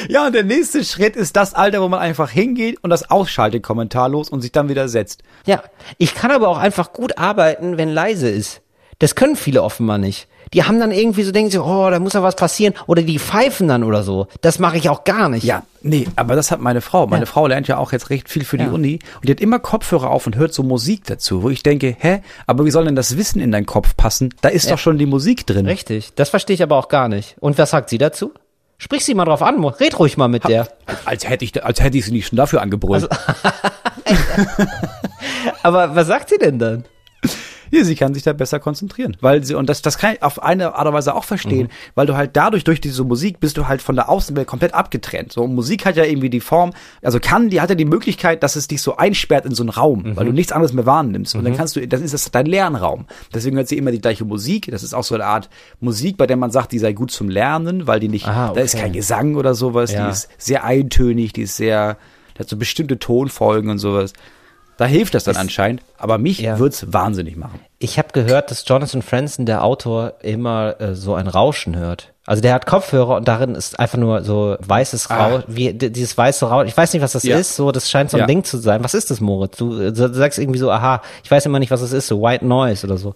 [0.09, 3.63] Ja, und der nächste Schritt ist das Alter, wo man einfach hingeht und das ausschaltet
[3.63, 5.23] kommentarlos und sich dann wieder setzt.
[5.45, 5.63] Ja,
[5.97, 8.61] ich kann aber auch einfach gut arbeiten, wenn leise ist.
[8.99, 10.27] Das können viele offenbar nicht.
[10.53, 12.73] Die haben dann irgendwie so, denken sie, oh, da muss ja was passieren.
[12.87, 14.27] Oder die pfeifen dann oder so.
[14.41, 15.43] Das mache ich auch gar nicht.
[15.43, 17.07] Ja, nee, aber das hat meine Frau.
[17.07, 17.31] Meine Ja.
[17.31, 18.71] Frau lernt ja auch jetzt recht viel für die Ja.
[18.71, 21.95] Uni und die hat immer Kopfhörer auf und hört so Musik dazu, wo ich denke,
[21.99, 24.33] hä, aber wie soll denn das Wissen in deinen Kopf passen?
[24.41, 25.65] Da ist doch schon die Musik drin.
[25.65, 26.13] Richtig.
[26.15, 27.35] Das verstehe ich aber auch gar nicht.
[27.39, 28.33] Und was sagt sie dazu?
[28.81, 29.63] Sprich sie mal drauf an.
[29.63, 30.69] Red ruhig mal mit der.
[31.03, 33.09] Als hätte ich, als hätte ich sie nicht schon dafür angebrüllt.
[35.63, 36.85] Aber was sagt sie denn dann?
[37.71, 40.41] Ja, sie kann sich da besser konzentrieren, weil sie und das das kann ich auf
[40.41, 41.91] eine Art und Weise auch verstehen, Mhm.
[41.95, 45.31] weil du halt dadurch durch diese Musik bist du halt von der Außenwelt komplett abgetrennt.
[45.31, 48.55] So Musik hat ja irgendwie die Form, also kann, die hat ja die Möglichkeit, dass
[48.55, 50.15] es dich so einsperrt in so einen Raum, Mhm.
[50.15, 53.05] weil du nichts anderes mehr wahrnimmst und dann kannst du, das ist das dein Lernraum.
[53.33, 54.67] Deswegen hört sie immer die gleiche Musik.
[54.71, 57.29] Das ist auch so eine Art Musik, bei der man sagt, die sei gut zum
[57.29, 58.83] Lernen, weil die nicht, Ah, da ist okay.
[58.83, 60.05] kein Gesang oder sowas, Ja.
[60.05, 61.97] die ist sehr eintönig, die ist sehr,
[62.37, 64.13] hat so bestimmte Tonfolgen und sowas.
[64.79, 66.57] Da hilft das dann anscheinend, aber mich Ja.
[66.57, 67.59] wird's wahnsinnig machen.
[67.79, 72.13] Ich habe gehört, dass Jonathan Franzen, der Autor, immer äh, so ein Rauschen hört.
[72.25, 76.45] Also der hat Kopfhörer und darin ist einfach nur so weißes Rauschen, wie dieses weiße
[76.45, 76.67] Rauschen.
[76.69, 77.37] Ich weiß nicht, was das Ja.
[77.37, 77.55] ist.
[77.57, 78.25] So, das scheint so ein Ja.
[78.27, 78.83] Ding zu sein.
[78.83, 79.57] Was ist das, Moritz?
[79.57, 82.07] Du, äh, du sagst irgendwie so, aha, ich weiß immer nicht, was das ist.
[82.07, 83.15] So White Noise oder so.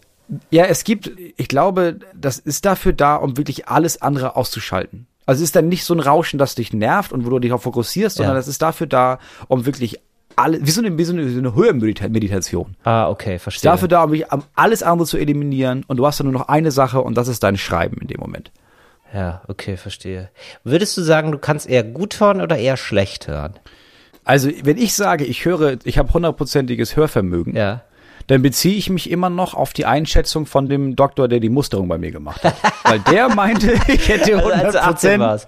[0.49, 5.07] Ja, es gibt, ich glaube, das ist dafür da, um wirklich alles andere auszuschalten.
[5.25, 7.53] Also es ist dann nicht so ein Rauschen, das dich nervt und wo du dich
[7.53, 8.39] auch fokussierst, sondern Ja.
[8.39, 9.99] das ist dafür da, um wirklich
[10.35, 12.75] alle, wie so eine, wie so eine, so eine Höhenmeditation.
[12.83, 13.69] Ah, okay, verstehe.
[13.71, 16.71] Dafür da, um am- alles andere zu eliminieren und du hast dann nur noch eine
[16.71, 18.51] Sache und das ist dein Schreiben in dem Moment.
[19.13, 20.29] ja, okay, verstehe.
[20.63, 23.53] Würdest du sagen, du kannst eher gut hören oder eher schlecht hören?
[24.25, 27.81] Also wenn ich sage, ich höre, ich habe hundertprozentiges Hörvermögen, Ja.
[28.27, 31.89] dann beziehe ich mich immer noch auf die Einschätzung von dem Doktor, der die Musterung
[31.89, 32.55] bei mir gemacht hat.
[32.85, 35.19] Weil der meinte, ich hätte Also als 100 du 18 Prozent.
[35.19, 35.47] warst.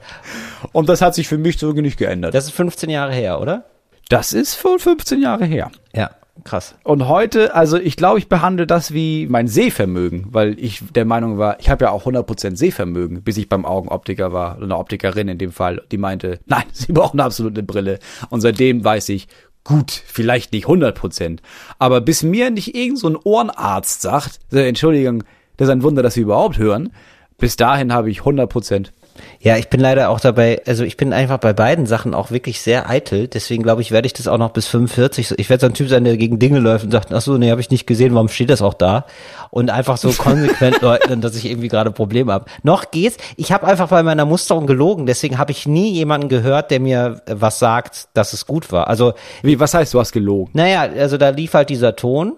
[0.74, 2.34] Und das hat sich für mich so nicht geändert.
[2.36, 3.64] Das ist 15 Jahre her, oder?
[4.10, 5.72] Das ist wohl 15 Jahre her.
[5.94, 6.12] Ja,
[6.44, 6.76] krass.
[6.84, 11.38] Und heute, also ich glaube, ich behandle das wie mein Sehvermögen, weil ich der Meinung
[11.38, 15.28] war, ich habe ja auch 100% Sehvermögen, bis ich beim Augenoptiker war, oder eine Optikerin
[15.28, 18.00] in dem Fall, die meinte, nein, sie brauchen absolut eine Brille.
[18.30, 19.28] Und seitdem weiß ich,
[19.64, 21.40] gut, vielleicht nicht 100%,
[21.80, 25.24] aber bis mir nicht irgend so ein Ohrenarzt sagt, äh, Entschuldigung,
[25.58, 26.92] das ist ein Wunder, dass Sie überhaupt hören,
[27.38, 28.92] bis dahin habe ich 100%.
[29.40, 32.60] Ja, ich bin leider auch dabei, also ich bin einfach bei beiden Sachen auch wirklich
[32.62, 35.62] sehr eitel, deswegen glaube ich, werde ich das auch noch bis 45, so- ich werde
[35.62, 37.70] so ein Typ sein, der gegen Dinge läuft und sagt, ach so, nee, habe ich
[37.70, 39.06] nicht gesehen, warum steht das auch da?
[39.52, 42.46] Und einfach so konsequent leugnen, dass ich irgendwie gerade Probleme habe.
[42.64, 46.72] Noch geht's, ich habe einfach bei meiner Musterung gelogen, deswegen habe ich nie jemanden gehört,
[46.72, 48.88] der mir äh, was sagt, dass es gut war.
[48.90, 50.52] Also, Wie, was heißt, du hast gelogen?
[50.54, 52.34] naja, also da lief halt dieser Ton.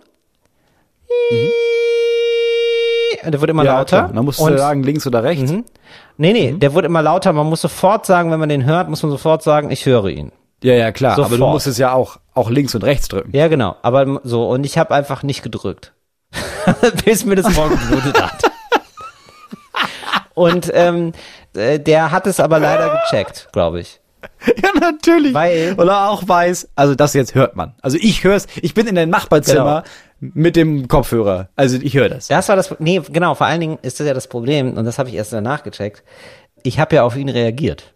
[1.32, 1.50] Und
[3.32, 3.98] Der wurde immer lauter.
[4.04, 4.12] klar.
[4.14, 5.52] Dann musst und du sagen, links oder rechts.
[5.52, 7.34] Nee, nee, der wurde immer lauter.
[7.34, 10.32] Man muss sofort sagen, wenn man den hört, muss man sofort sagen, ich höre ihn.
[10.64, 11.14] Ja, ja, klar.
[11.14, 11.54] Aber du Sofort.
[11.54, 13.30] musst es ja auch, auch links und rechts drücken.
[13.36, 13.76] Ja, genau.
[13.84, 15.94] Aber so, und ich habe einfach nicht gedrückt.
[17.06, 18.44] Bis mir das morgen geblutet hat.
[20.34, 21.14] Und ähm,
[21.56, 24.00] äh, der hat es aber leider gecheckt, glaube ich.
[24.62, 25.34] Ja, natürlich.
[25.34, 27.76] Weil- Weil er auch weiß, also das jetzt hört man.
[27.82, 29.84] Also ich hör's, ich bin in deinem Nachbarzimmer
[30.20, 31.50] mit dem Kopfhörer.
[31.56, 32.28] Also ich höre das.
[32.28, 35.00] Das war das, nee, genau, vor allen Dingen ist das ja das Problem, und das
[35.00, 36.04] habe ich erst danach gecheckt.
[36.64, 37.94] Ich habe ja auf ihn reagiert.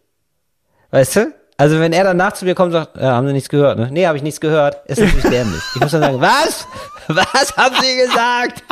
[0.92, 1.34] Weißt du?
[1.58, 3.90] Also wenn er danach zu mir kommt und sagt, ja, haben Sie nichts gehört, ne?
[3.92, 5.62] Nee, habe ich nichts gehört, ist natürlich dämlich.
[5.76, 6.68] Ich muss dann sagen, was?
[7.08, 8.64] Was haben Sie gesagt?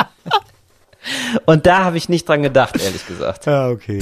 [1.46, 3.46] Und da habe ich nicht dran gedacht, ehrlich gesagt.
[3.46, 4.00] Ja, okay.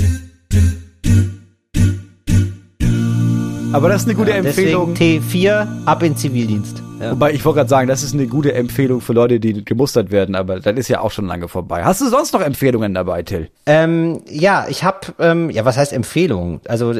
[3.73, 4.95] Aber das ist eine gute Empfehlung.
[4.95, 6.83] Deswegen T4, ab in Zivildienst.
[7.01, 7.13] Ja.
[7.13, 10.35] Wobei, ich wollte gerade sagen, das ist eine gute Empfehlung für Leute, die gemustert werden,
[10.35, 11.85] aber das ist ja auch schon lange vorbei.
[11.85, 13.51] Hast du sonst noch Empfehlungen dabei, Till?
[13.67, 16.61] Ähm, ja, ich habe, ähm, ja, was heißt Empfehlung?
[16.67, 16.95] Also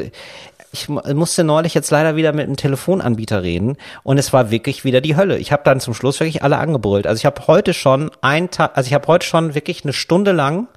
[0.71, 4.85] ich mu- musste neulich jetzt leider wieder mit einem Telefonanbieter reden und es war wirklich
[4.85, 5.37] wieder die Hölle.
[5.37, 7.07] Ich habe dann zum Schluss wirklich alle angebrüllt.
[7.07, 10.31] Also ich habe heute schon ein Tag, also ich habe heute schon wirklich eine Stunde
[10.31, 10.67] lang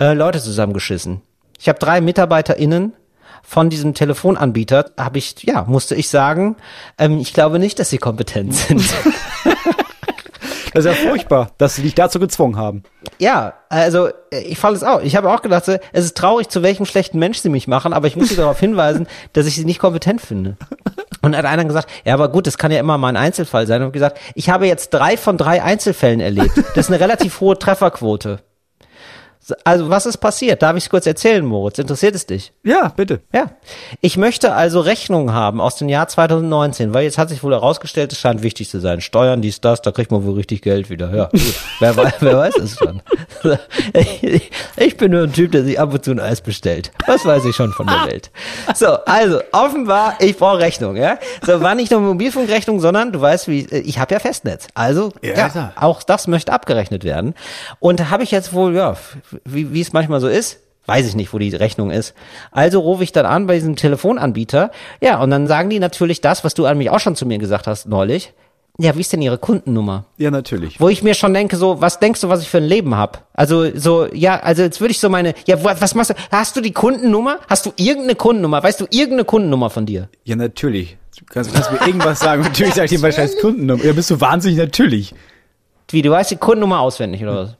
[0.00, 1.20] äh, Leute zusammengeschissen.
[1.58, 2.92] Ich habe drei MitarbeiterInnen
[3.44, 6.56] von diesem Telefonanbieter, habe ich, ja, musste ich sagen,
[6.98, 8.82] ähm, ich glaube nicht, dass sie kompetent sind.
[10.74, 12.82] Das ist ja furchtbar, dass sie dich dazu gezwungen haben.
[13.20, 15.00] Ja, also äh, ich fand es auch.
[15.02, 17.92] Ich habe auch gedacht, so, es ist traurig, zu welchem schlechten Mensch sie mich machen,
[17.92, 20.56] aber ich muss sie darauf hinweisen, dass ich sie nicht kompetent finde.
[21.22, 23.82] Und hat einer gesagt, ja, aber gut, das kann ja immer mal ein Einzelfall sein.
[23.82, 26.56] Und gesagt, ich habe jetzt drei von drei Einzelfällen erlebt.
[26.74, 28.40] Das ist eine relativ hohe Trefferquote.
[29.46, 30.62] So, Also was ist passiert?
[30.62, 31.78] Darf ich es kurz erzählen, Moritz?
[31.78, 32.52] Interessiert es dich?
[32.62, 33.20] Ja, bitte.
[33.30, 33.50] Ja.
[34.00, 38.10] Ich möchte also Rechnungen haben aus dem Jahr 2019, weil jetzt hat sich wohl herausgestellt,
[38.12, 39.02] es scheint wichtig zu sein.
[39.02, 41.14] Steuern, dies, das, da kriegt man wohl richtig Geld wieder.
[41.14, 41.54] Ja, gut.
[41.80, 43.02] wer, weiß, wer weiß es schon.
[43.92, 46.90] Ich, ich bin nur ein Typ, der sich ab und zu ein Eis bestellt.
[47.06, 48.30] Was weiß ich schon von der Welt.
[48.74, 51.18] So, also, offenbar, ich brauche Rechnung, ja.
[51.44, 54.68] So, war nicht nur Mobilfunkrechnung, sondern du weißt, wie, ich habe ja Festnetz.
[54.74, 57.34] Also, Ja, ja, auch das möchte abgerechnet werden.
[57.78, 58.96] Und da habe ich jetzt wohl, ja,
[59.44, 62.14] wie, wie es manchmal so ist, weiß ich nicht, wo die Rechnung ist.
[62.50, 64.70] Also rufe ich dann an bei diesem Telefonanbieter.
[65.00, 67.38] Ja, und dann sagen die natürlich das, was du an mich auch schon zu mir
[67.38, 68.32] gesagt hast neulich.
[68.76, 70.04] Ja, wie ist denn ihre Kundennummer?
[70.18, 70.80] Ja, natürlich.
[70.80, 73.28] Wo ich mir schon denke, so, was denkst du, was ich für ein Leben hab?
[73.32, 76.14] Also, so, ja, also jetzt würde ich so meine, ja, wa- was machst du?
[76.32, 77.38] Hast du die Kundennummer?
[77.48, 78.60] Hast du irgendeine Kundennummer?
[78.64, 80.08] Weißt du irgendeine Kundennummer von dir?
[80.24, 80.96] Ja, natürlich.
[81.16, 82.42] Du kannst, kannst mir irgendwas sagen.
[82.42, 83.84] Natürlich sag ich dir mal scheiß Kundennummer.
[83.84, 84.58] Ja, bist du wahnsinnig?
[84.58, 85.14] Natürlich.
[85.90, 87.56] Wie, du weißt die Kundennummer auswendig oder was?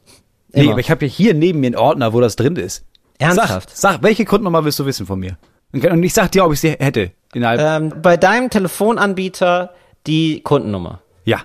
[0.55, 0.73] Nee, Immer.
[0.73, 2.85] aber ich habe ja hier neben mir einen Ordner, wo das drin ist.
[3.19, 3.71] Ernsthaft?
[3.71, 5.37] Sag, sag, welche Kundennummer willst du wissen von mir?
[5.73, 7.11] Und ich sag dir, ob ich sie hätte.
[7.35, 9.75] Ähm, bei deinem Telefonanbieter
[10.07, 11.01] die Kundennummer.
[11.25, 11.43] Ja,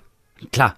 [0.52, 0.76] klar.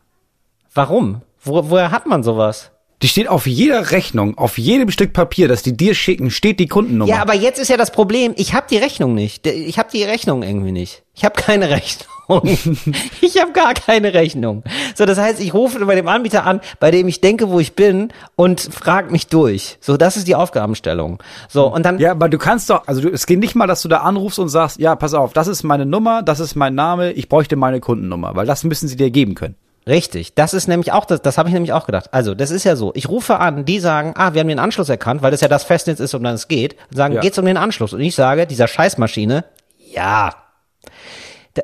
[0.73, 1.21] Warum?
[1.43, 2.71] Wo, woher hat man sowas?
[3.01, 6.67] Die steht auf jeder Rechnung, auf jedem Stück Papier, das die dir schicken, steht die
[6.67, 7.11] Kundennummer.
[7.11, 9.47] Ja, aber jetzt ist ja das Problem, ich habe die Rechnung nicht.
[9.47, 11.03] Ich habe die Rechnung irgendwie nicht.
[11.15, 12.07] Ich habe keine Rechnung.
[13.21, 14.63] ich habe gar keine Rechnung.
[14.95, 17.73] So, das heißt, ich rufe bei dem Anbieter an, bei dem ich denke, wo ich
[17.75, 19.77] bin und frag mich durch.
[19.81, 21.21] So, das ist die Aufgabenstellung.
[21.49, 23.81] So, und dann Ja, aber du kannst doch, also du, es geht nicht mal, dass
[23.81, 26.75] du da anrufst und sagst, ja, pass auf, das ist meine Nummer, das ist mein
[26.75, 29.55] Name, ich bräuchte meine Kundennummer, weil das müssen sie dir geben können.
[29.87, 32.13] Richtig, das ist nämlich auch das, das habe ich nämlich auch gedacht.
[32.13, 32.91] Also, das ist ja so.
[32.93, 35.63] Ich rufe an, die sagen, ah, wir haben den Anschluss erkannt, weil das ja das
[35.63, 36.75] Festnetz ist, um das es geht.
[36.91, 37.21] Und sagen, Ja.
[37.21, 37.91] geht's um den Anschluss?
[37.93, 39.43] Und ich sage, dieser Scheißmaschine,
[39.91, 40.29] ja.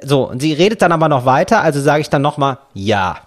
[0.04, 3.18] So, und sie redet dann aber noch weiter, also sage ich dann nochmal, ja.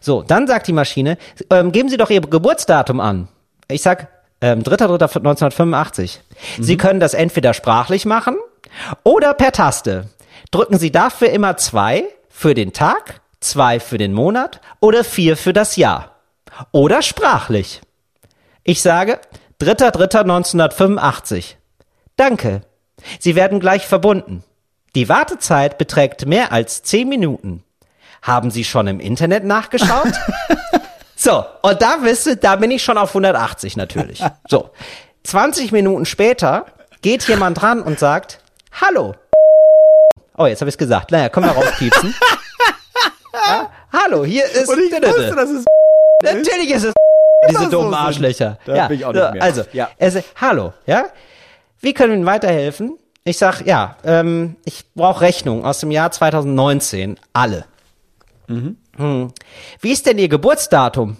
[0.00, 1.16] So, dann sagt die Maschine,
[1.50, 3.28] ähm, geben Sie doch Ihr Geburtsdatum an.
[3.68, 4.08] Ich sag,
[4.40, 6.18] ähm, 3.3.1985.
[6.58, 8.36] Sie können das entweder sprachlich machen
[9.04, 10.08] oder per Taste.
[10.50, 15.52] Drücken Sie dafür immer zwei für den Tag, zwei für den Monat oder vier für
[15.52, 16.16] das Jahr.
[16.72, 17.80] Oder sprachlich.
[18.64, 19.20] Ich sage
[19.60, 21.54] 3.3.1985.
[22.16, 22.62] Danke.
[23.18, 24.42] Sie werden gleich verbunden.
[24.94, 27.64] Die Wartezeit beträgt mehr als zehn Minuten.
[28.22, 30.12] Haben Sie schon im Internet nachgeschaut?
[31.16, 34.22] so, und da wisst ihr, da bin ich schon auf 180 natürlich.
[34.48, 34.70] So,
[35.24, 36.66] 20 Minuten später
[37.02, 38.40] geht jemand dran und sagt,
[38.80, 39.14] Hallo.
[40.36, 41.10] Oh, jetzt habe ich es gesagt.
[41.10, 42.14] Naja, können wir rauspiepsen.
[43.48, 44.68] ja, hallo, hier ist...
[44.68, 45.64] dass es
[46.22, 46.94] Natürlich ist es
[47.48, 48.00] diese so dummen sind.
[48.00, 48.58] Arschlöcher.
[48.64, 49.42] Da ja, bin ich auch so, nicht mehr.
[49.42, 49.90] Also, Ja.
[49.98, 51.06] er sagt, hallo, ja?
[51.80, 52.98] wie können wir Ihnen weiterhelfen?
[53.26, 57.18] Ich sag, ja, ähm, ich brauche Rechnung aus dem Jahr 2019.
[57.32, 57.64] Alle.
[58.46, 58.76] Hm.
[59.80, 61.16] Wie ist denn Ihr Geburtsdatum?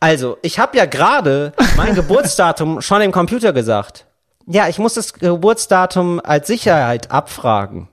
[0.00, 4.06] Also, ich habe ja gerade mein Geburtsdatum schon im Computer gesagt.
[4.46, 7.88] Ja, ich muss das Geburtsdatum als Sicherheit abfragen.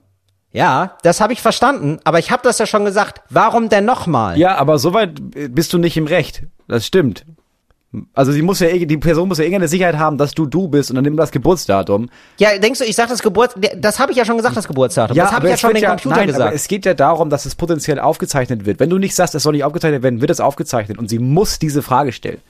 [0.50, 3.20] Ja, das habe ich verstanden, aber ich habe das ja schon gesagt.
[3.28, 4.38] Warum denn nochmal?
[4.38, 6.44] Ja, aber soweit bist du nicht im Recht.
[6.66, 7.26] Das stimmt.
[8.14, 10.90] Also sie muss ja, die Person muss ja irgendeine Sicherheit haben, dass du du bist
[10.90, 12.08] und dann nimm das Geburtsdatum.
[12.38, 15.14] Ja, denkst du, ich sag das Geburt, das habe ich ja schon gesagt, das Geburtsdatum.
[15.14, 16.42] das habe ich ja schon den Computer nein, gesagt.
[16.42, 18.80] Aber es geht ja darum, dass es potenziell aufgezeichnet wird.
[18.80, 21.58] Wenn du nicht sagst, es soll nicht aufgezeichnet werden, wird es aufgezeichnet und sie muss
[21.58, 22.40] diese Frage stellen.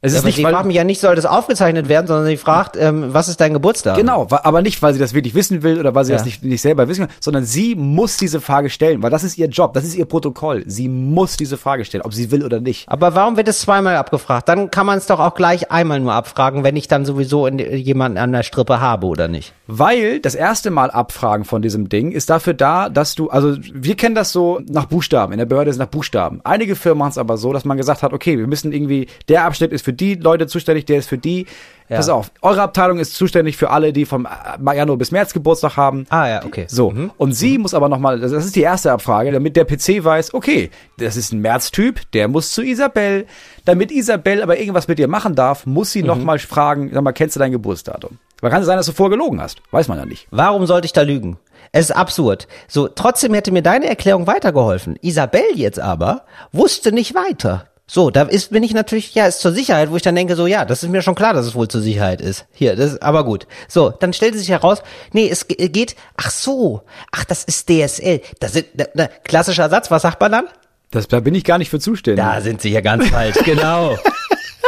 [0.00, 2.26] Es Ja, ist aber nicht, sie fragt mich ja nicht, soll das aufgezeichnet werden, sondern
[2.26, 3.98] sie fragt, ähm, was ist dein Geburtsdatum?
[4.00, 6.18] Genau, aber nicht, weil sie das wirklich wissen will oder weil sie Ja.
[6.18, 9.36] das nicht, nicht selber wissen will, sondern sie muss diese Frage stellen, weil das ist
[9.38, 10.62] ihr Job, das ist ihr Protokoll.
[10.68, 12.88] Sie muss diese Frage stellen, ob sie will oder nicht.
[12.88, 14.48] Aber warum wird es zweimal abgefragt?
[14.48, 17.58] Dann kann man es doch auch gleich einmal nur abfragen, wenn ich dann sowieso in,
[17.58, 19.52] jemanden an der Strippe habe, oder nicht?
[19.66, 23.96] Weil das erste Mal abfragen von diesem Ding ist dafür da, dass du, also wir
[23.96, 26.40] kennen das so nach Buchstaben, in der Behörde ist es nach Buchstaben.
[26.44, 29.44] Einige Firmen machen es aber so, dass man gesagt hat, okay, wir müssen irgendwie, der
[29.44, 31.46] Abschnitt ist für die Leute zuständig, der ist für die.
[31.88, 31.96] Ja.
[31.96, 35.78] Pass auf, eure Abteilung ist zuständig für alle, die vom äh, Januar bis März Geburtstag
[35.78, 36.04] haben.
[36.10, 36.66] Ah ja, okay.
[36.68, 40.34] So, und sie muss aber nochmal, das ist die erste Abfrage, damit der PC weiß,
[40.34, 40.68] okay,
[40.98, 43.24] das ist ein März-Typ, der muss zu Isabel.
[43.64, 47.36] Damit Isabel aber irgendwas mit dir machen darf, muss sie nochmal fragen, sag mal, kennst
[47.36, 48.18] du dein Geburtsdatum?
[48.42, 49.62] Weil kann es sein, dass du vorgelogen hast.
[49.70, 50.28] Weiß man ja nicht.
[50.30, 51.38] Warum sollte ich da lügen?
[51.72, 52.48] Es ist absurd.
[52.68, 54.98] So, trotzdem hätte mir deine Erklärung weitergeholfen.
[55.00, 57.64] Isabel jetzt aber wusste nicht weiter.
[57.90, 60.46] So, da ist, bin ich natürlich, ja, ist zur Sicherheit, wo ich dann denke, so,
[60.46, 62.44] ja, das ist mir schon klar, dass es wohl zur Sicherheit ist.
[62.52, 63.46] Hier, das ist, aber gut.
[63.66, 64.82] So, dann stellte sich heraus,
[65.12, 66.82] nee, es ge- geht, ach so,
[67.12, 68.20] ach, das ist DSL.
[68.40, 70.44] Das sind, da, da, klassischer Satz, was sagt man dann?
[70.90, 72.22] Das, da bin ich gar nicht für zuständig.
[72.22, 73.96] Da sind sie ja ganz falsch, genau.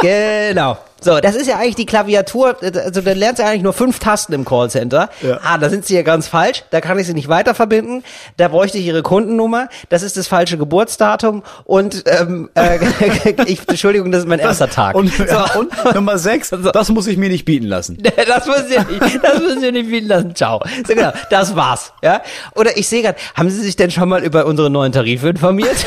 [0.01, 0.79] genau.
[1.01, 4.33] So, das ist ja eigentlich die Klaviatur, also da lernt sie eigentlich nur fünf Tasten
[4.33, 5.09] im Callcenter.
[5.23, 5.41] Ja.
[5.43, 8.05] Ah, da sind sie ja ganz falsch, da kann ich sie nicht weiter verbinden,
[8.37, 12.79] da bräuchte ich ihre Kundennummer, das ist das falsche Geburtsdatum und ähm, äh,
[13.47, 14.95] ich, Entschuldigung, das ist mein erster Tag.
[14.95, 15.25] Und, so.
[15.25, 17.99] ja, und Nummer sechs, das muss ich mir nicht bieten lassen.
[18.31, 20.35] Das müssen Sie nicht, das müssen Sie nicht bieten lassen.
[20.35, 20.63] Ciao.
[20.87, 21.93] So genau, das war's.
[22.03, 22.23] Ja?
[22.55, 25.87] Oder ich sehe gerade, haben Sie sich denn schon mal über unsere neuen Tarife informiert?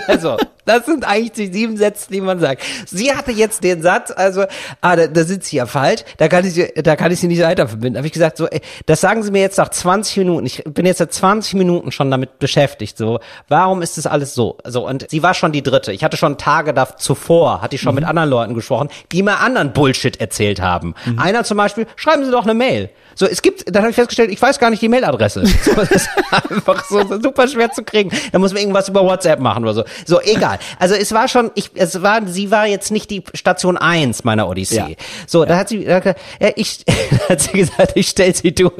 [0.06, 2.62] also, das sind eigentlich die sieben Sätze, die man sagt.
[2.86, 4.44] Sie hatte jetzt den Satz, also,
[4.80, 7.26] ah, da, da sind Sie ja falsch, da kann ich, Sie- da kann ich Sie
[7.28, 7.96] nicht weiter verbinden.
[7.98, 10.46] Habe ich gesagt, so, ey, das sagen Sie mir jetzt nach 20 Minuten.
[10.46, 12.96] Ich bin jetzt seit 20 Minuten schon damit beschäftigt.
[12.96, 14.58] So, warum ist das alles so?
[14.64, 15.92] So, und sie war schon die dritte.
[15.92, 19.38] Ich hatte schon Tage da zuvor, hatte ich schon mit anderen Leuten gesprochen, die mir
[19.40, 20.94] anderen Bullshit erzählt haben.
[21.16, 22.90] Einer zum Beispiel, schreiben Sie doch eine Mail.
[23.14, 25.44] So, es gibt, dann habe ich festgestellt, ich weiß gar nicht die Mailadresse.
[25.64, 28.10] So, das ist einfach so, so super schwer zu kriegen.
[28.32, 29.84] Da muss man irgendwas über WhatsApp machen oder so.
[30.04, 30.58] So, egal.
[30.78, 34.48] Also es war schon, ich, es war, sie war jetzt nicht die Station eins meiner
[34.48, 34.76] Odyssee.
[34.76, 34.86] Ja.
[35.26, 36.00] So, da hat sie, da
[36.40, 38.72] ja, ich, da hat sie gesagt, ich stell sie durch.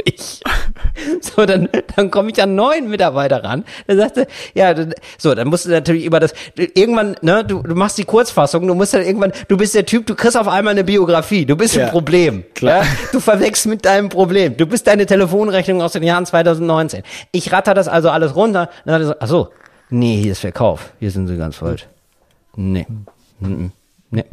[1.21, 3.65] So, dann, dann komme ich an neuen Mitarbeiter ran.
[3.89, 7.75] Der sagte, ja, dann- so, dann musst du natürlich über das, irgendwann, ne, du, du
[7.75, 10.73] machst die Kurzfassung, du musst dann irgendwann, du bist der Typ, du kriegst auf einmal
[10.73, 12.45] eine Biografie, du bist Ja, ein Problem.
[12.55, 12.85] klar.
[12.85, 12.89] Ja?
[13.13, 14.24] Du verwechselst mit deinem Problem.
[14.59, 17.03] Du bist deine Telefonrechnung aus den Jahren 2019.
[17.33, 18.69] Ich ratter das also alles runter.
[18.85, 19.49] Dann er ach so,
[19.91, 20.93] nee, hier ist Verkauf.
[21.01, 21.87] Hier sind sie ganz falsch.
[22.57, 22.87] Nee.
[23.41, 23.73] Mhm.
[24.11, 24.25] Nee.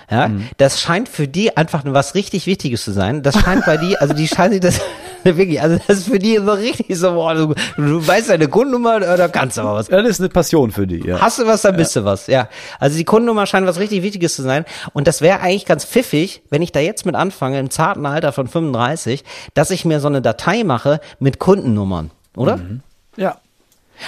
[0.09, 3.23] Ja, das scheint für die einfach was richtig Wichtiges zu sein.
[3.23, 4.79] Das scheint bei die, also die scheinen sich das
[5.23, 8.97] wirklich, also das ist für die so richtig so, boah, du, du weißt deine Kundennummer
[8.97, 9.87] oder kannst aber was.
[9.87, 11.19] Ja, Das ist eine Passion für die, ja.
[11.19, 12.27] Hast du was, dann bist du was.
[12.27, 12.49] Ja.
[12.79, 14.65] Also die Kundennummer scheint was richtig Wichtiges zu sein.
[14.93, 18.31] Und das wäre eigentlich ganz pfiffig, wenn ich da jetzt mit anfange, im zarten Alter
[18.31, 19.23] von 35,
[19.55, 22.11] dass ich mir so eine Datei mache mit Kundennummern.
[22.35, 22.57] Oder?
[22.57, 22.61] Ja.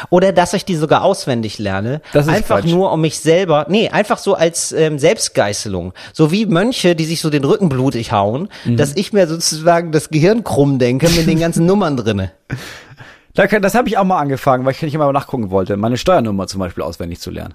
[0.10, 2.02] Oder dass ich die sogar auswendig lerne.
[2.14, 2.70] Das ist einfach Quatsch.
[2.72, 5.94] nur um mich selber, nee, einfach so als ähm, Selbstgeißelung.
[6.14, 8.78] So wie Mönche, die sich so den Rücken blutig hauen, Mhm.
[8.78, 12.32] dass ich mir sozusagen das Gehirn krumm denke mit den ganzen Nummern drinne.
[13.34, 16.60] Das habe ich auch mal angefangen, weil ich nicht immer nachgucken wollte, meine Steuernummer zum
[16.60, 17.54] Beispiel auswendig zu lernen.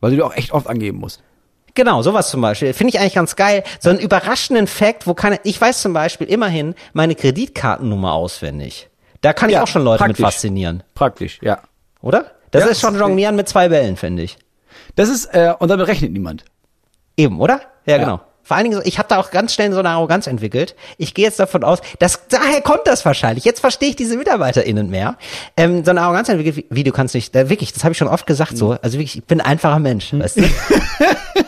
[0.00, 1.22] Weil du die auch echt oft angeben musst.
[1.74, 2.72] Genau, sowas zum Beispiel.
[2.72, 3.64] Finde ich eigentlich ganz geil.
[3.80, 8.88] So einen überraschenden Fact, wo keine, ich weiß zum Beispiel immerhin meine Kreditkartennummer auswendig.
[9.24, 10.22] Da kann ich Ja, auch schon Leute mit praktisch.
[10.34, 11.60] faszinieren, Praktisch, ja.
[12.02, 12.26] oder?
[12.50, 14.36] Das Ja, ist schon Jonglieren mit zwei Bällen, finde ich.
[14.96, 16.44] Das ist, äh, und damit rechnet niemand.
[17.16, 17.60] Eben, oder?
[17.86, 17.98] Ja, Ja.
[17.98, 18.20] genau.
[18.42, 20.76] Vor allen Dingen, so, ich habe da auch ganz schnell so eine Arroganz entwickelt.
[20.98, 23.44] Ich gehe jetzt davon aus, dass daher kommt das wahrscheinlich.
[23.46, 25.16] Jetzt verstehe ich diese MitarbeiterInnen mehr.
[25.56, 27.98] Ähm, so eine Arroganz entwickelt, wie, wie du kannst nicht, äh, wirklich, das habe ich
[27.98, 28.72] schon oft gesagt so.
[28.82, 30.42] Also wirklich, ich bin ein einfacher Mensch, weißt du?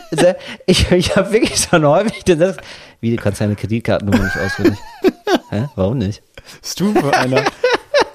[0.65, 2.61] ich ich habe wirklich schon häufig gesagt,
[3.01, 4.79] wie du kannst deine Kreditkartennummer nicht auswendig.
[5.49, 5.67] Hä?
[5.75, 6.21] Warum nicht?
[6.61, 7.43] Bist du für einer?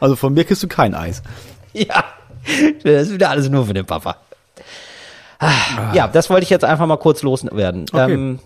[0.01, 1.23] also von mir kriegst du kein Eis.
[1.73, 2.05] Ja,
[2.85, 4.17] das ist wieder alles nur für den Papa.
[5.39, 7.87] Ah, Ja, das wollte ich jetzt einfach mal kurz loswerden.
[7.93, 8.13] Okay.
[8.15, 8.39] Ähm,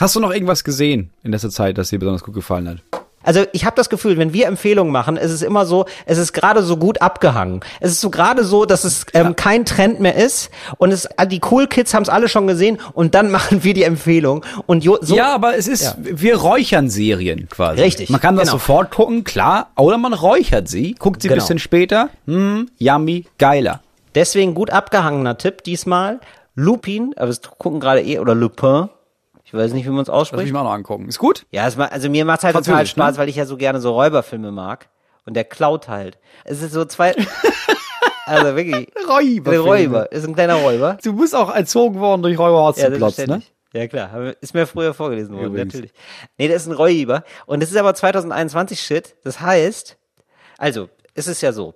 [0.00, 3.01] Hast du noch irgendwas gesehen in letzter Zeit, das dir besonders gut gefallen hat?
[3.22, 6.32] Also ich habe das Gefühl, wenn wir Empfehlungen machen, ist es immer so, es ist
[6.32, 7.60] gerade so gut abgehangen.
[7.80, 11.40] Es ist so gerade so, dass es ähm, kein Trend mehr ist und es die
[11.50, 14.98] Cool Kids haben es alle schon gesehen und dann machen wir die Empfehlung und jo,
[15.00, 15.94] so ja, aber es ist, Ja.
[15.98, 17.80] wir räuchern Serien quasi.
[17.82, 18.52] Richtig, Man kann das genau.
[18.58, 21.42] sofort gucken, klar, oder man räuchert sie, guckt sie ein Genau.
[21.42, 23.80] bisschen später, hm, yummy, geiler.
[24.14, 26.20] deswegen gut abgehangener Tipp diesmal.
[26.54, 28.88] Lupin, aber wir gucken gerade eh oder Lupin.
[29.52, 30.46] Ich weiß nicht, wie man es ausspricht.
[30.46, 31.08] ich mir auch noch angucken.
[31.08, 31.44] Ist gut?
[31.50, 33.18] Ja, es also mir macht's halt total Spaß, ne?
[33.18, 34.88] weil ich ja so gerne so Räuberfilme mag
[35.26, 36.18] und der klaut halt.
[36.44, 37.14] Es ist so zwei
[38.26, 38.88] Also wirklich.
[38.94, 40.96] Der Räuber, ist ein kleiner Räuber.
[41.02, 43.42] Du bist auch erzogen worden durch Räuber Ja, Hotzenplotz, ne?
[43.74, 44.34] Ja, klar.
[44.40, 45.74] Ist mir früher vorgelesen worden, Übrigens.
[45.74, 45.92] natürlich.
[46.38, 47.24] Nee, das ist ein Räuber.
[47.46, 49.16] Und das ist aber 2021 Shit.
[49.24, 49.98] Das heißt,
[50.56, 51.74] also, es ist ja so.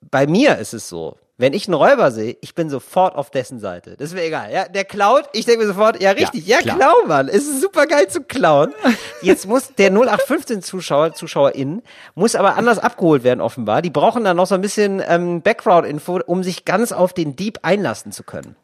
[0.00, 1.16] Bei mir ist es so.
[1.40, 3.96] Wenn ich einen Räuber sehe, ich bin sofort auf dessen Seite.
[3.96, 4.52] Das ist mir egal.
[4.52, 6.76] Ja, der klaut, ich denke mir sofort, ja, richtig, ja, klar.
[6.76, 7.28] klau, Mann.
[7.28, 8.74] Es ist super geil zu klauen.
[9.22, 11.82] Jetzt muss der 0815 Zuschauer, ZuschauerInnen,
[12.16, 13.82] muss aber anders abgeholt werden, offenbar.
[13.82, 17.60] Die brauchen dann noch so ein bisschen ähm, Background-Info, um sich ganz auf den Dieb
[17.62, 18.56] einlassen zu können.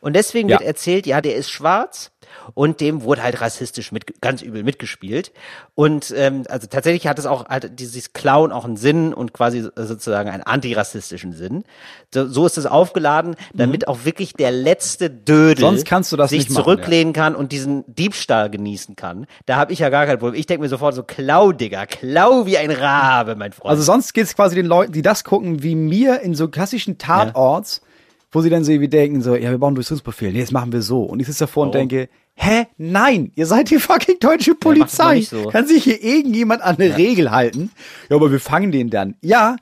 [0.00, 0.58] Und deswegen Ja.
[0.58, 2.10] wird erzählt, ja, der ist schwarz
[2.54, 5.32] und dem wurde halt rassistisch mit, ganz übel mitgespielt.
[5.74, 9.68] Und ähm, also tatsächlich hat es auch halt dieses Clown auch einen Sinn und quasi
[9.76, 11.64] sozusagen einen antirassistischen Sinn.
[12.12, 15.60] So, so ist es aufgeladen, damit auch wirklich der letzte Dödel Mhm.
[15.60, 19.26] Sonst kannst du das sich nicht machen, zurücklehnen kann und diesen Diebstahl genießen kann.
[19.46, 20.38] Da habe ich ja gar kein Problem.
[20.38, 23.70] Ich denke mir sofort so, klau, Digga, klau wie ein Rabe, mein Freund.
[23.70, 27.82] Also sonst geht's quasi den Leuten, die das gucken, wie mir in so klassischen Tatorts,
[28.30, 30.72] wo sie dann so wie denken, so, ja, wir brauchen einen Durchsuchungsbefehl, nee, jetzt machen
[30.72, 31.02] wir so.
[31.02, 31.88] Und ich sitze davor und Warum?
[31.88, 32.08] denke,
[32.38, 35.16] hä, nein, ihr seid die fucking deutsche Polizei.
[35.16, 35.48] nicht so.
[35.48, 37.70] Kann sich hier irgendjemand an eine Regel halten?
[38.08, 39.16] Ja, aber wir fangen den dann.
[39.20, 39.56] Ja,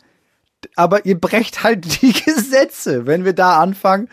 [0.74, 3.06] aber ihr brecht halt die Gesetze.
[3.06, 4.08] Wenn wir da anfangen,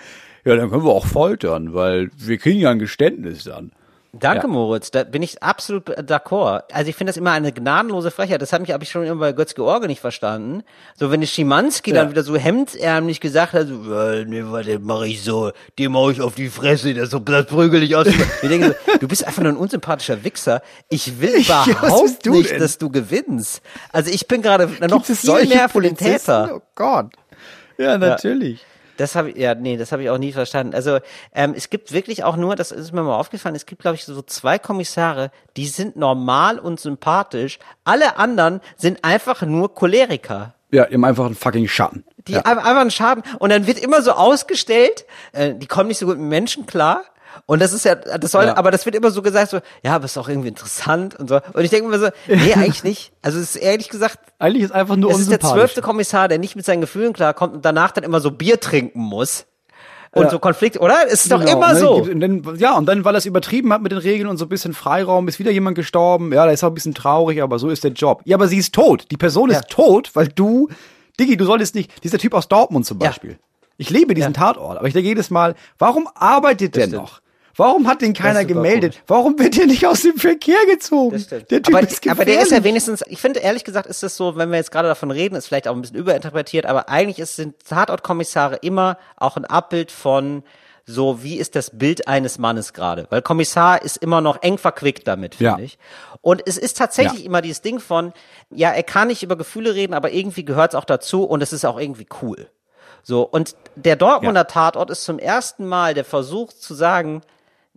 [0.45, 3.71] ja, dann können wir auch foltern, weil wir kriegen ja ein Geständnis dann.
[4.15, 4.47] Danke, Ja.
[4.53, 4.91] Moritz.
[4.91, 6.61] Da bin ich absolut d'accord.
[6.71, 8.43] Also ich finde das immer eine gnadenlose Frechheit.
[8.43, 10.61] Das habe ich, hab ich schon immer bei Götz-George nicht verstanden.
[10.95, 11.95] So, wenn der Schimanski Ja.
[12.03, 16.09] dann wieder so hemdsärmlich gesagt hat, so, äh, nee, warte, mach ich so, den mach
[16.09, 18.05] ich auf die Fresse, das, das prügel ich aus.
[18.41, 20.61] ich denke so, du bist einfach nur ein unsympathischer Wichser.
[20.89, 22.59] Ich will überhaupt du nicht, denn?
[22.59, 23.63] dass du gewinnst.
[23.91, 25.97] Also ich bin gerade noch viel mehr für den?
[25.97, 26.51] Täter.
[26.57, 27.07] Oh Gott.
[27.79, 28.63] Ja, natürlich.
[28.97, 30.75] Das habe ich, ja, nee, das habe ich auch nie verstanden.
[30.75, 30.99] Also
[31.33, 34.05] ähm, es gibt wirklich auch nur, das ist mir mal aufgefallen, es gibt, glaube ich,
[34.05, 37.59] so zwei Kommissare, die sind normal und sympathisch.
[37.83, 40.53] Alle anderen sind einfach nur Choleriker.
[40.71, 42.03] Ja, die haben einfach einen fucking Schatten.
[42.27, 43.23] Die ein- einfach einen Schaden.
[43.39, 47.01] Und dann wird immer so ausgestellt, äh, die kommen nicht so gut mit Menschen klar.
[47.45, 48.57] Und das ist ja, das soll, Ja.
[48.57, 51.39] aber das wird immer so gesagt, so, ja, aber ist auch irgendwie interessant und so.
[51.53, 53.11] Und ich denke mir so, nee, eigentlich nicht.
[53.21, 56.37] Also es ist ehrlich gesagt, Eigentlich ist einfach nur es ist der zwölfte Kommissar, der
[56.39, 59.45] nicht mit seinen Gefühlen klarkommt und danach dann immer so Bier trinken muss.
[60.15, 60.29] Und Ja.
[60.29, 60.95] so Konflikt, oder?
[61.07, 61.93] Es ist doch Genau, immer ne, so.
[61.95, 64.45] Und dann, ja, und dann, weil er es übertrieben hat mit den Regeln und so
[64.45, 66.31] ein bisschen Freiraum, ist wieder jemand gestorben.
[66.31, 68.21] Ja, der ist auch ein bisschen traurig, aber so ist der Job.
[68.25, 69.07] Ja, aber sie ist tot.
[69.09, 69.57] Die Person Ja.
[69.59, 70.69] ist tot, weil du,
[71.19, 72.99] Diggi, du solltest nicht, dieser Typ aus Dortmund zum.
[72.99, 73.39] Beispiel.
[73.77, 77.21] Ich liebe diesen Tatort, aber ich denke jedes Mal, warum arbeitet der noch?
[77.55, 79.01] Warum hat den keiner gemeldet?
[79.07, 81.23] Warum wird der nicht aus dem Verkehr gezogen?
[81.29, 82.11] Der Typ aber, ist gefährlich.
[82.11, 84.71] aber der ist ja wenigstens, ich finde ehrlich gesagt ist das so, wenn wir jetzt
[84.71, 88.97] gerade davon reden, ist vielleicht auch ein bisschen überinterpretiert, aber eigentlich ist, sind Tatortkommissare immer
[89.17, 90.43] auch ein Abbild von
[90.85, 93.05] so, wie ist das Bild eines Mannes gerade?
[93.09, 95.65] Weil Kommissar ist immer noch eng verquickt damit, finde Ja.
[95.65, 95.77] ich.
[96.21, 97.25] Und es ist tatsächlich Ja.
[97.27, 98.11] immer dieses Ding von,
[98.49, 101.53] ja, er kann nicht über Gefühle reden, aber irgendwie gehört es auch dazu und es
[101.53, 102.47] ist auch irgendwie cool.
[103.01, 107.21] So, und der Dortmunder Tatort ist zum ersten Mal der Versuch zu sagen,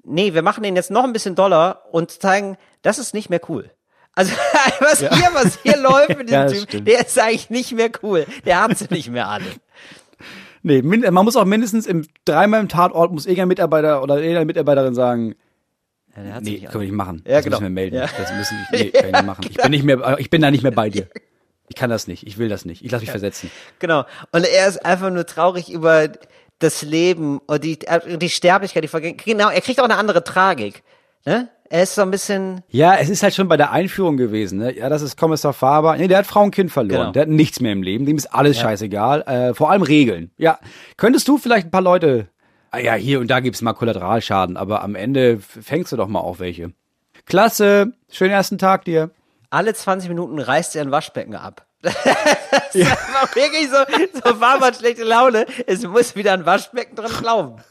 [0.06, 3.40] nee, wir machen den jetzt noch ein bisschen doller und zeigen, das ist nicht mehr
[3.48, 3.70] cool.
[4.14, 4.32] Also
[4.80, 6.88] was hier, was hier läuft mit diesem Ja, das Typ, stimmt.
[6.88, 8.26] der ist eigentlich nicht mehr cool.
[8.44, 9.44] Der hat sie nicht mehr alle.
[10.62, 14.94] Nee, man muss auch mindestens im, dreimal im Tatort muss irgendein Mitarbeiter oder irgendeine Mitarbeiterin
[14.94, 15.36] sagen,
[16.16, 17.22] Ja, Nee, können wir nicht machen.
[17.26, 17.56] Ja, das genau.
[17.56, 17.96] müssen wir melden.
[17.96, 18.08] Ja.
[18.18, 19.46] Das müssen nee, können wir machen.
[19.48, 21.06] Ich bin nicht mehr, ich bin da nicht mehr bei dir.
[21.68, 22.26] Ich kann das nicht.
[22.26, 22.84] Ich will das nicht.
[22.84, 23.50] Ich lasse mich versetzen.
[23.80, 24.04] Genau.
[24.32, 26.08] Und er ist einfach nur traurig über
[26.58, 29.36] das Leben und die, äh, die Sterblichkeit, die Vergänglichkeit.
[29.36, 30.82] Genau, er kriegt auch eine andere Tragik.
[31.24, 31.48] Ne?
[31.68, 32.62] Er ist so ein bisschen.
[32.68, 34.58] Ja, es ist halt schon bei der Einführung gewesen.
[34.58, 34.76] Ne?
[34.76, 35.96] Ja, das ist Kommissar Faber.
[35.96, 37.00] Nee, der hat Frau und Kind verloren.
[37.00, 37.12] Genau.
[37.12, 38.06] Der hat nichts mehr im Leben.
[38.06, 39.22] Dem ist alles scheißegal.
[39.22, 40.30] Äh, vor allem Regeln.
[40.36, 40.58] Ja,
[40.96, 42.28] könntest du vielleicht ein paar Leute.
[42.70, 46.20] Ah ja, hier und da gibt's mal Kollateralschaden, aber am Ende fängst du doch mal
[46.20, 46.72] auf welche.
[47.24, 49.10] Klasse, schönen ersten Tag dir.
[49.50, 51.66] Alle 20 Minuten reißt er ein Waschbecken ab.
[51.86, 53.76] Das ist einfach wirklich so,
[54.24, 55.46] so war man schlechte Laune.
[55.66, 57.62] Es muss wieder ein Waschbecken drin glauben.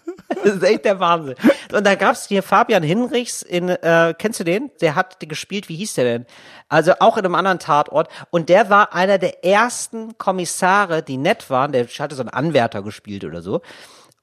[0.44, 1.36] Das ist echt der Wahnsinn.
[1.74, 4.72] Und da gab's hier Fabian Hinrichs in, äh, kennst du den?
[4.82, 6.26] Der hat gespielt, wie hieß der denn?
[6.70, 8.10] Also auch in einem anderen Tatort.
[8.32, 11.72] Und der war einer der ersten Kommissare, die nett waren.
[11.72, 13.62] Der hatte so einen Anwärter gespielt oder so.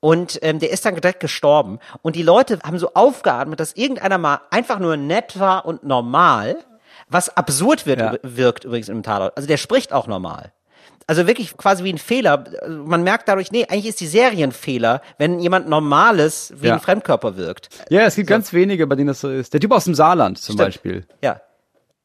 [0.01, 1.79] Und ähm, der ist dann direkt gestorben.
[2.03, 6.57] Und die Leute haben so aufgeatmet, dass irgendeiner mal einfach nur nett war und normal,
[7.13, 8.15] was absurd wird, Ja.
[8.23, 9.37] wirkt übrigens im Tatort.
[9.37, 10.53] Also der spricht auch normal.
[11.09, 12.45] Also wirklich quasi wie ein Fehler.
[12.69, 16.75] Man merkt dadurch, nee, eigentlich ist die Serie ein Fehler, wenn jemand Normales wie Ja.
[16.75, 17.69] ein Fremdkörper wirkt.
[17.91, 19.53] Ja, es gibt ganz wenige, bei denen das so ist.
[19.53, 20.67] Der Typ aus dem Saarland zum Stimmt.
[20.69, 21.07] Beispiel.
[21.23, 21.41] Ja.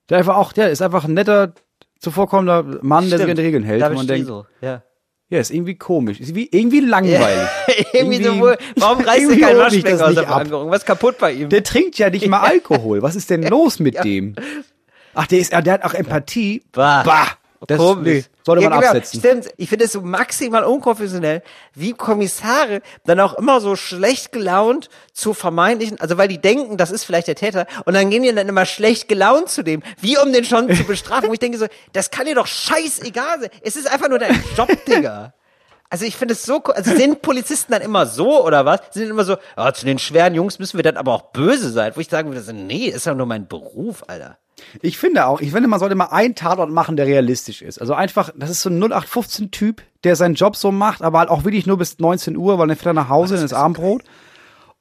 [0.09, 1.53] Der einfach auch, der ist einfach ein netter,
[1.99, 3.81] zuvorkommender Mann, der sich an die Regeln hält.
[3.81, 4.81] David und man denkt, Striso, ja.
[5.29, 6.19] ja, ist irgendwie komisch.
[6.19, 7.47] Ist wie, irgendwie langweilig.
[7.93, 10.23] irgendwie so, wo- warum reißt er kein Waschbecken aus der.
[10.23, 10.69] Verankerung?
[10.71, 11.49] Was ist kaputt bei ihm?
[11.49, 13.01] Der trinkt ja nicht mal Alkohol.
[13.03, 14.35] Was ist denn los mit dem?
[15.17, 16.63] Ach, der ist, der hat auch Empathie.
[16.71, 17.03] Bah.
[17.65, 18.03] Das Komisch.
[18.05, 18.91] nee, sollte man Ja, genau.
[18.91, 19.19] absetzen.
[19.19, 19.49] Stimmt.
[19.57, 21.41] Ich finde es so maximal unkonfessionell,
[21.73, 26.91] wie Kommissare dann auch immer so schlecht gelaunt zu vermeintlichen, also weil die denken, das
[26.91, 30.19] ist vielleicht der Täter, und dann gehen die dann immer schlecht gelaunt zu dem, wie
[30.19, 31.29] um den schon zu bestrafen.
[31.29, 33.49] Wo ich denke so, das kann dir doch scheißegal sein.
[33.61, 35.33] Es ist einfach nur dein Job, Digga.
[35.89, 38.81] Also ich finde es so, also sind Polizisten dann immer so oder was?
[38.91, 41.93] Sind immer so, ah, zu den schweren Jungs müssen wir dann aber auch böse sein,
[41.95, 44.37] wo ich sagen würde, nee, ist doch nur mein Beruf, Alter.
[44.81, 47.79] Ich finde auch, ich finde, man sollte mal einen Tatort machen, der realistisch ist.
[47.79, 51.43] Also einfach, das ist so ein 0815-Typ, der seinen Job so macht, aber halt auch
[51.43, 54.03] wirklich nur bis 19 Uhr, weil dann fährt er nach Hause in das Abendbrot.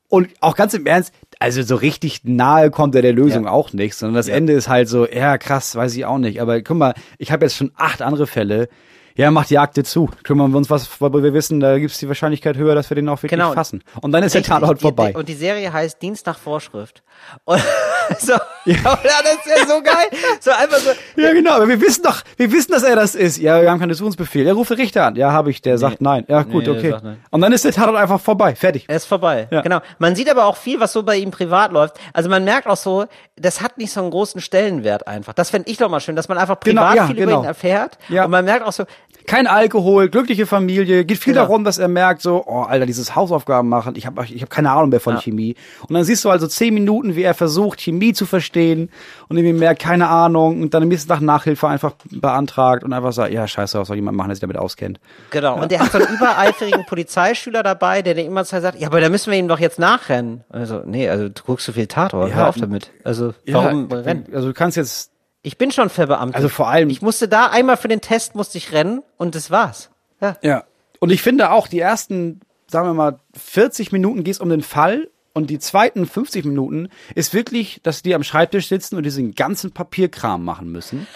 [0.08, 3.50] Und auch ganz im Ernst, also so richtig nahe kommt er der Lösung Ja.
[3.50, 6.40] auch nicht, sondern das Ende ist halt so, ja krass, weiß ich auch nicht.
[6.40, 8.68] Aber guck mal, ich habe jetzt schon acht andere Fälle.
[9.16, 10.10] Ja, macht die Akte zu.
[10.24, 13.08] Kümmern wir uns was, weil wir wissen, da gibt's die Wahrscheinlichkeit höher, dass wir den
[13.08, 13.52] auch wirklich Genau.
[13.54, 13.82] fassen.
[14.02, 15.14] Und dann ist der Richtig, Tatort die- vorbei.
[15.16, 17.02] Und die Serie heißt Dienst nach Vorschrift.
[17.46, 17.62] Und
[18.18, 18.32] so,
[18.64, 18.76] ja.
[18.82, 20.08] das wäre so geil.
[20.40, 20.90] So einfach so.
[21.20, 23.38] Ja, genau, aber wir wissen doch, wir wissen, dass er das ist.
[23.38, 24.46] Ja, wir haben keinen Durchsuchungsbefehl.
[24.46, 25.16] Ja, rufe Richter an.
[25.16, 25.62] Ja, habe ich.
[25.62, 26.24] Der sagt nein.
[26.28, 26.94] Ja, gut, Nee, okay.
[27.30, 28.54] Und dann ist der Tatort einfach vorbei.
[28.54, 28.84] Fertig.
[28.88, 29.48] Er ist vorbei.
[29.50, 29.62] Ja.
[29.62, 29.80] Genau.
[29.98, 31.96] Man sieht aber auch viel, was so bei ihm privat läuft.
[32.12, 35.32] Also man merkt auch so, das hat nicht so einen großen Stellenwert einfach.
[35.34, 37.32] Das fände ich doch mal schön, dass man einfach Genau, privat ja, viel genau.
[37.32, 37.98] über ihn erfährt.
[38.08, 38.24] Ja.
[38.24, 38.84] Und man merkt auch so,
[39.26, 41.04] Kein Alkohol, glückliche Familie.
[41.04, 41.46] Geht viel Genau.
[41.46, 43.94] darum, dass er merkt so, oh, Alter, dieses Hausaufgaben machen.
[43.96, 45.20] Ich habe ich hab keine Ahnung mehr von Ja.
[45.20, 45.56] Chemie.
[45.88, 48.90] Und dann siehst du also zehn Minuten, wie er versucht, Chemie zu verstehen.
[49.28, 50.62] Und irgendwie merkt, keine Ahnung.
[50.62, 53.96] Und dann am nächsten Tag Nachhilfe einfach beantragt und einfach sagt, ja, scheiße, was soll
[53.96, 55.00] jemand machen, der sich damit auskennt.
[55.30, 55.60] genau.
[55.60, 59.08] Und der hat so einen übereifrigen Polizeischüler dabei, der den immer sagt, ja, aber da
[59.08, 60.44] müssen wir ihm doch jetzt nachrennen.
[60.50, 62.36] Also, nee, also du guckst so viel Tatort, Ja.
[62.36, 62.90] hör auf damit.
[63.04, 64.26] Also, warum ja, rennen?
[64.32, 65.10] Also du kannst jetzt
[65.46, 66.34] Ich bin schon verbeamtet.
[66.34, 69.48] Also vor allem- Ich musste da einmal für den Test musste ich rennen und das
[69.52, 69.90] war's.
[70.20, 70.36] Ja.
[70.42, 70.64] Ja.
[70.98, 74.62] Und ich finde auch, die ersten, sagen wir mal, 40 Minuten geht es um den
[74.62, 79.36] Fall und die zweiten 50 Minuten ist wirklich, dass die am Schreibtisch sitzen und diesen
[79.36, 81.06] ganzen Papierkram machen müssen.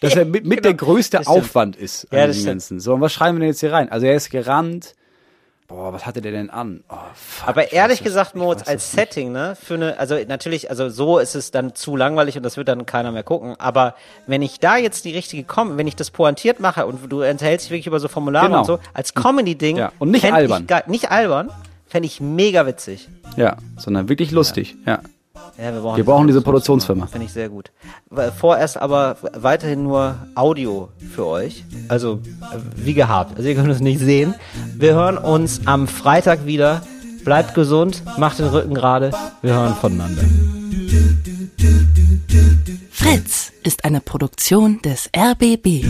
[0.00, 1.24] Dass er mit, mit der größte.
[1.28, 2.46] Aufwand ist an Ja, das dem.
[2.46, 2.80] Ganzen.
[2.80, 3.88] So, und was schreiben wir denn jetzt hier rein?
[3.88, 4.96] Also er ist gerannt.
[5.66, 6.84] Boah, was hatte der denn an?
[6.90, 8.92] Oh, fuck, Aber ich ehrlich gesagt, Moritz, als.
[8.92, 12.58] Setting, ne, für eine, also natürlich, also so ist es dann zu langweilig und das
[12.58, 13.54] wird dann keiner mehr gucken.
[13.58, 13.94] Aber
[14.26, 17.66] wenn ich da jetzt die richtige Com wenn ich das pointiert mache und du enthältst
[17.66, 18.58] dich wirklich über so Formulare Genau.
[18.58, 19.78] und so, als Comedy-Ding.
[19.78, 20.66] Ja, und nicht albern.
[20.68, 21.50] Ich, nicht albern,
[21.86, 23.08] fände ich mega witzig.
[23.36, 24.76] Ja, sondern wirklich lustig.
[24.84, 24.92] Ja.
[24.92, 25.00] Ja,
[25.56, 27.06] wir brauchen, Wir brauchen diese Produktionsfirma.
[27.06, 27.70] Finde ich sehr gut.
[28.38, 31.64] Vorerst aber weiterhin nur Audio für euch.
[31.88, 33.36] Also äh, wie gehabt.
[33.36, 34.34] Also ihr könnt es nicht sehen.
[34.76, 36.82] Wir hören uns am Freitag wieder.
[37.24, 39.10] Bleibt gesund, macht den Rücken gerade.
[39.42, 40.22] Wir hören voneinander.
[42.90, 45.84] Fritz ist eine Produktion des RBB.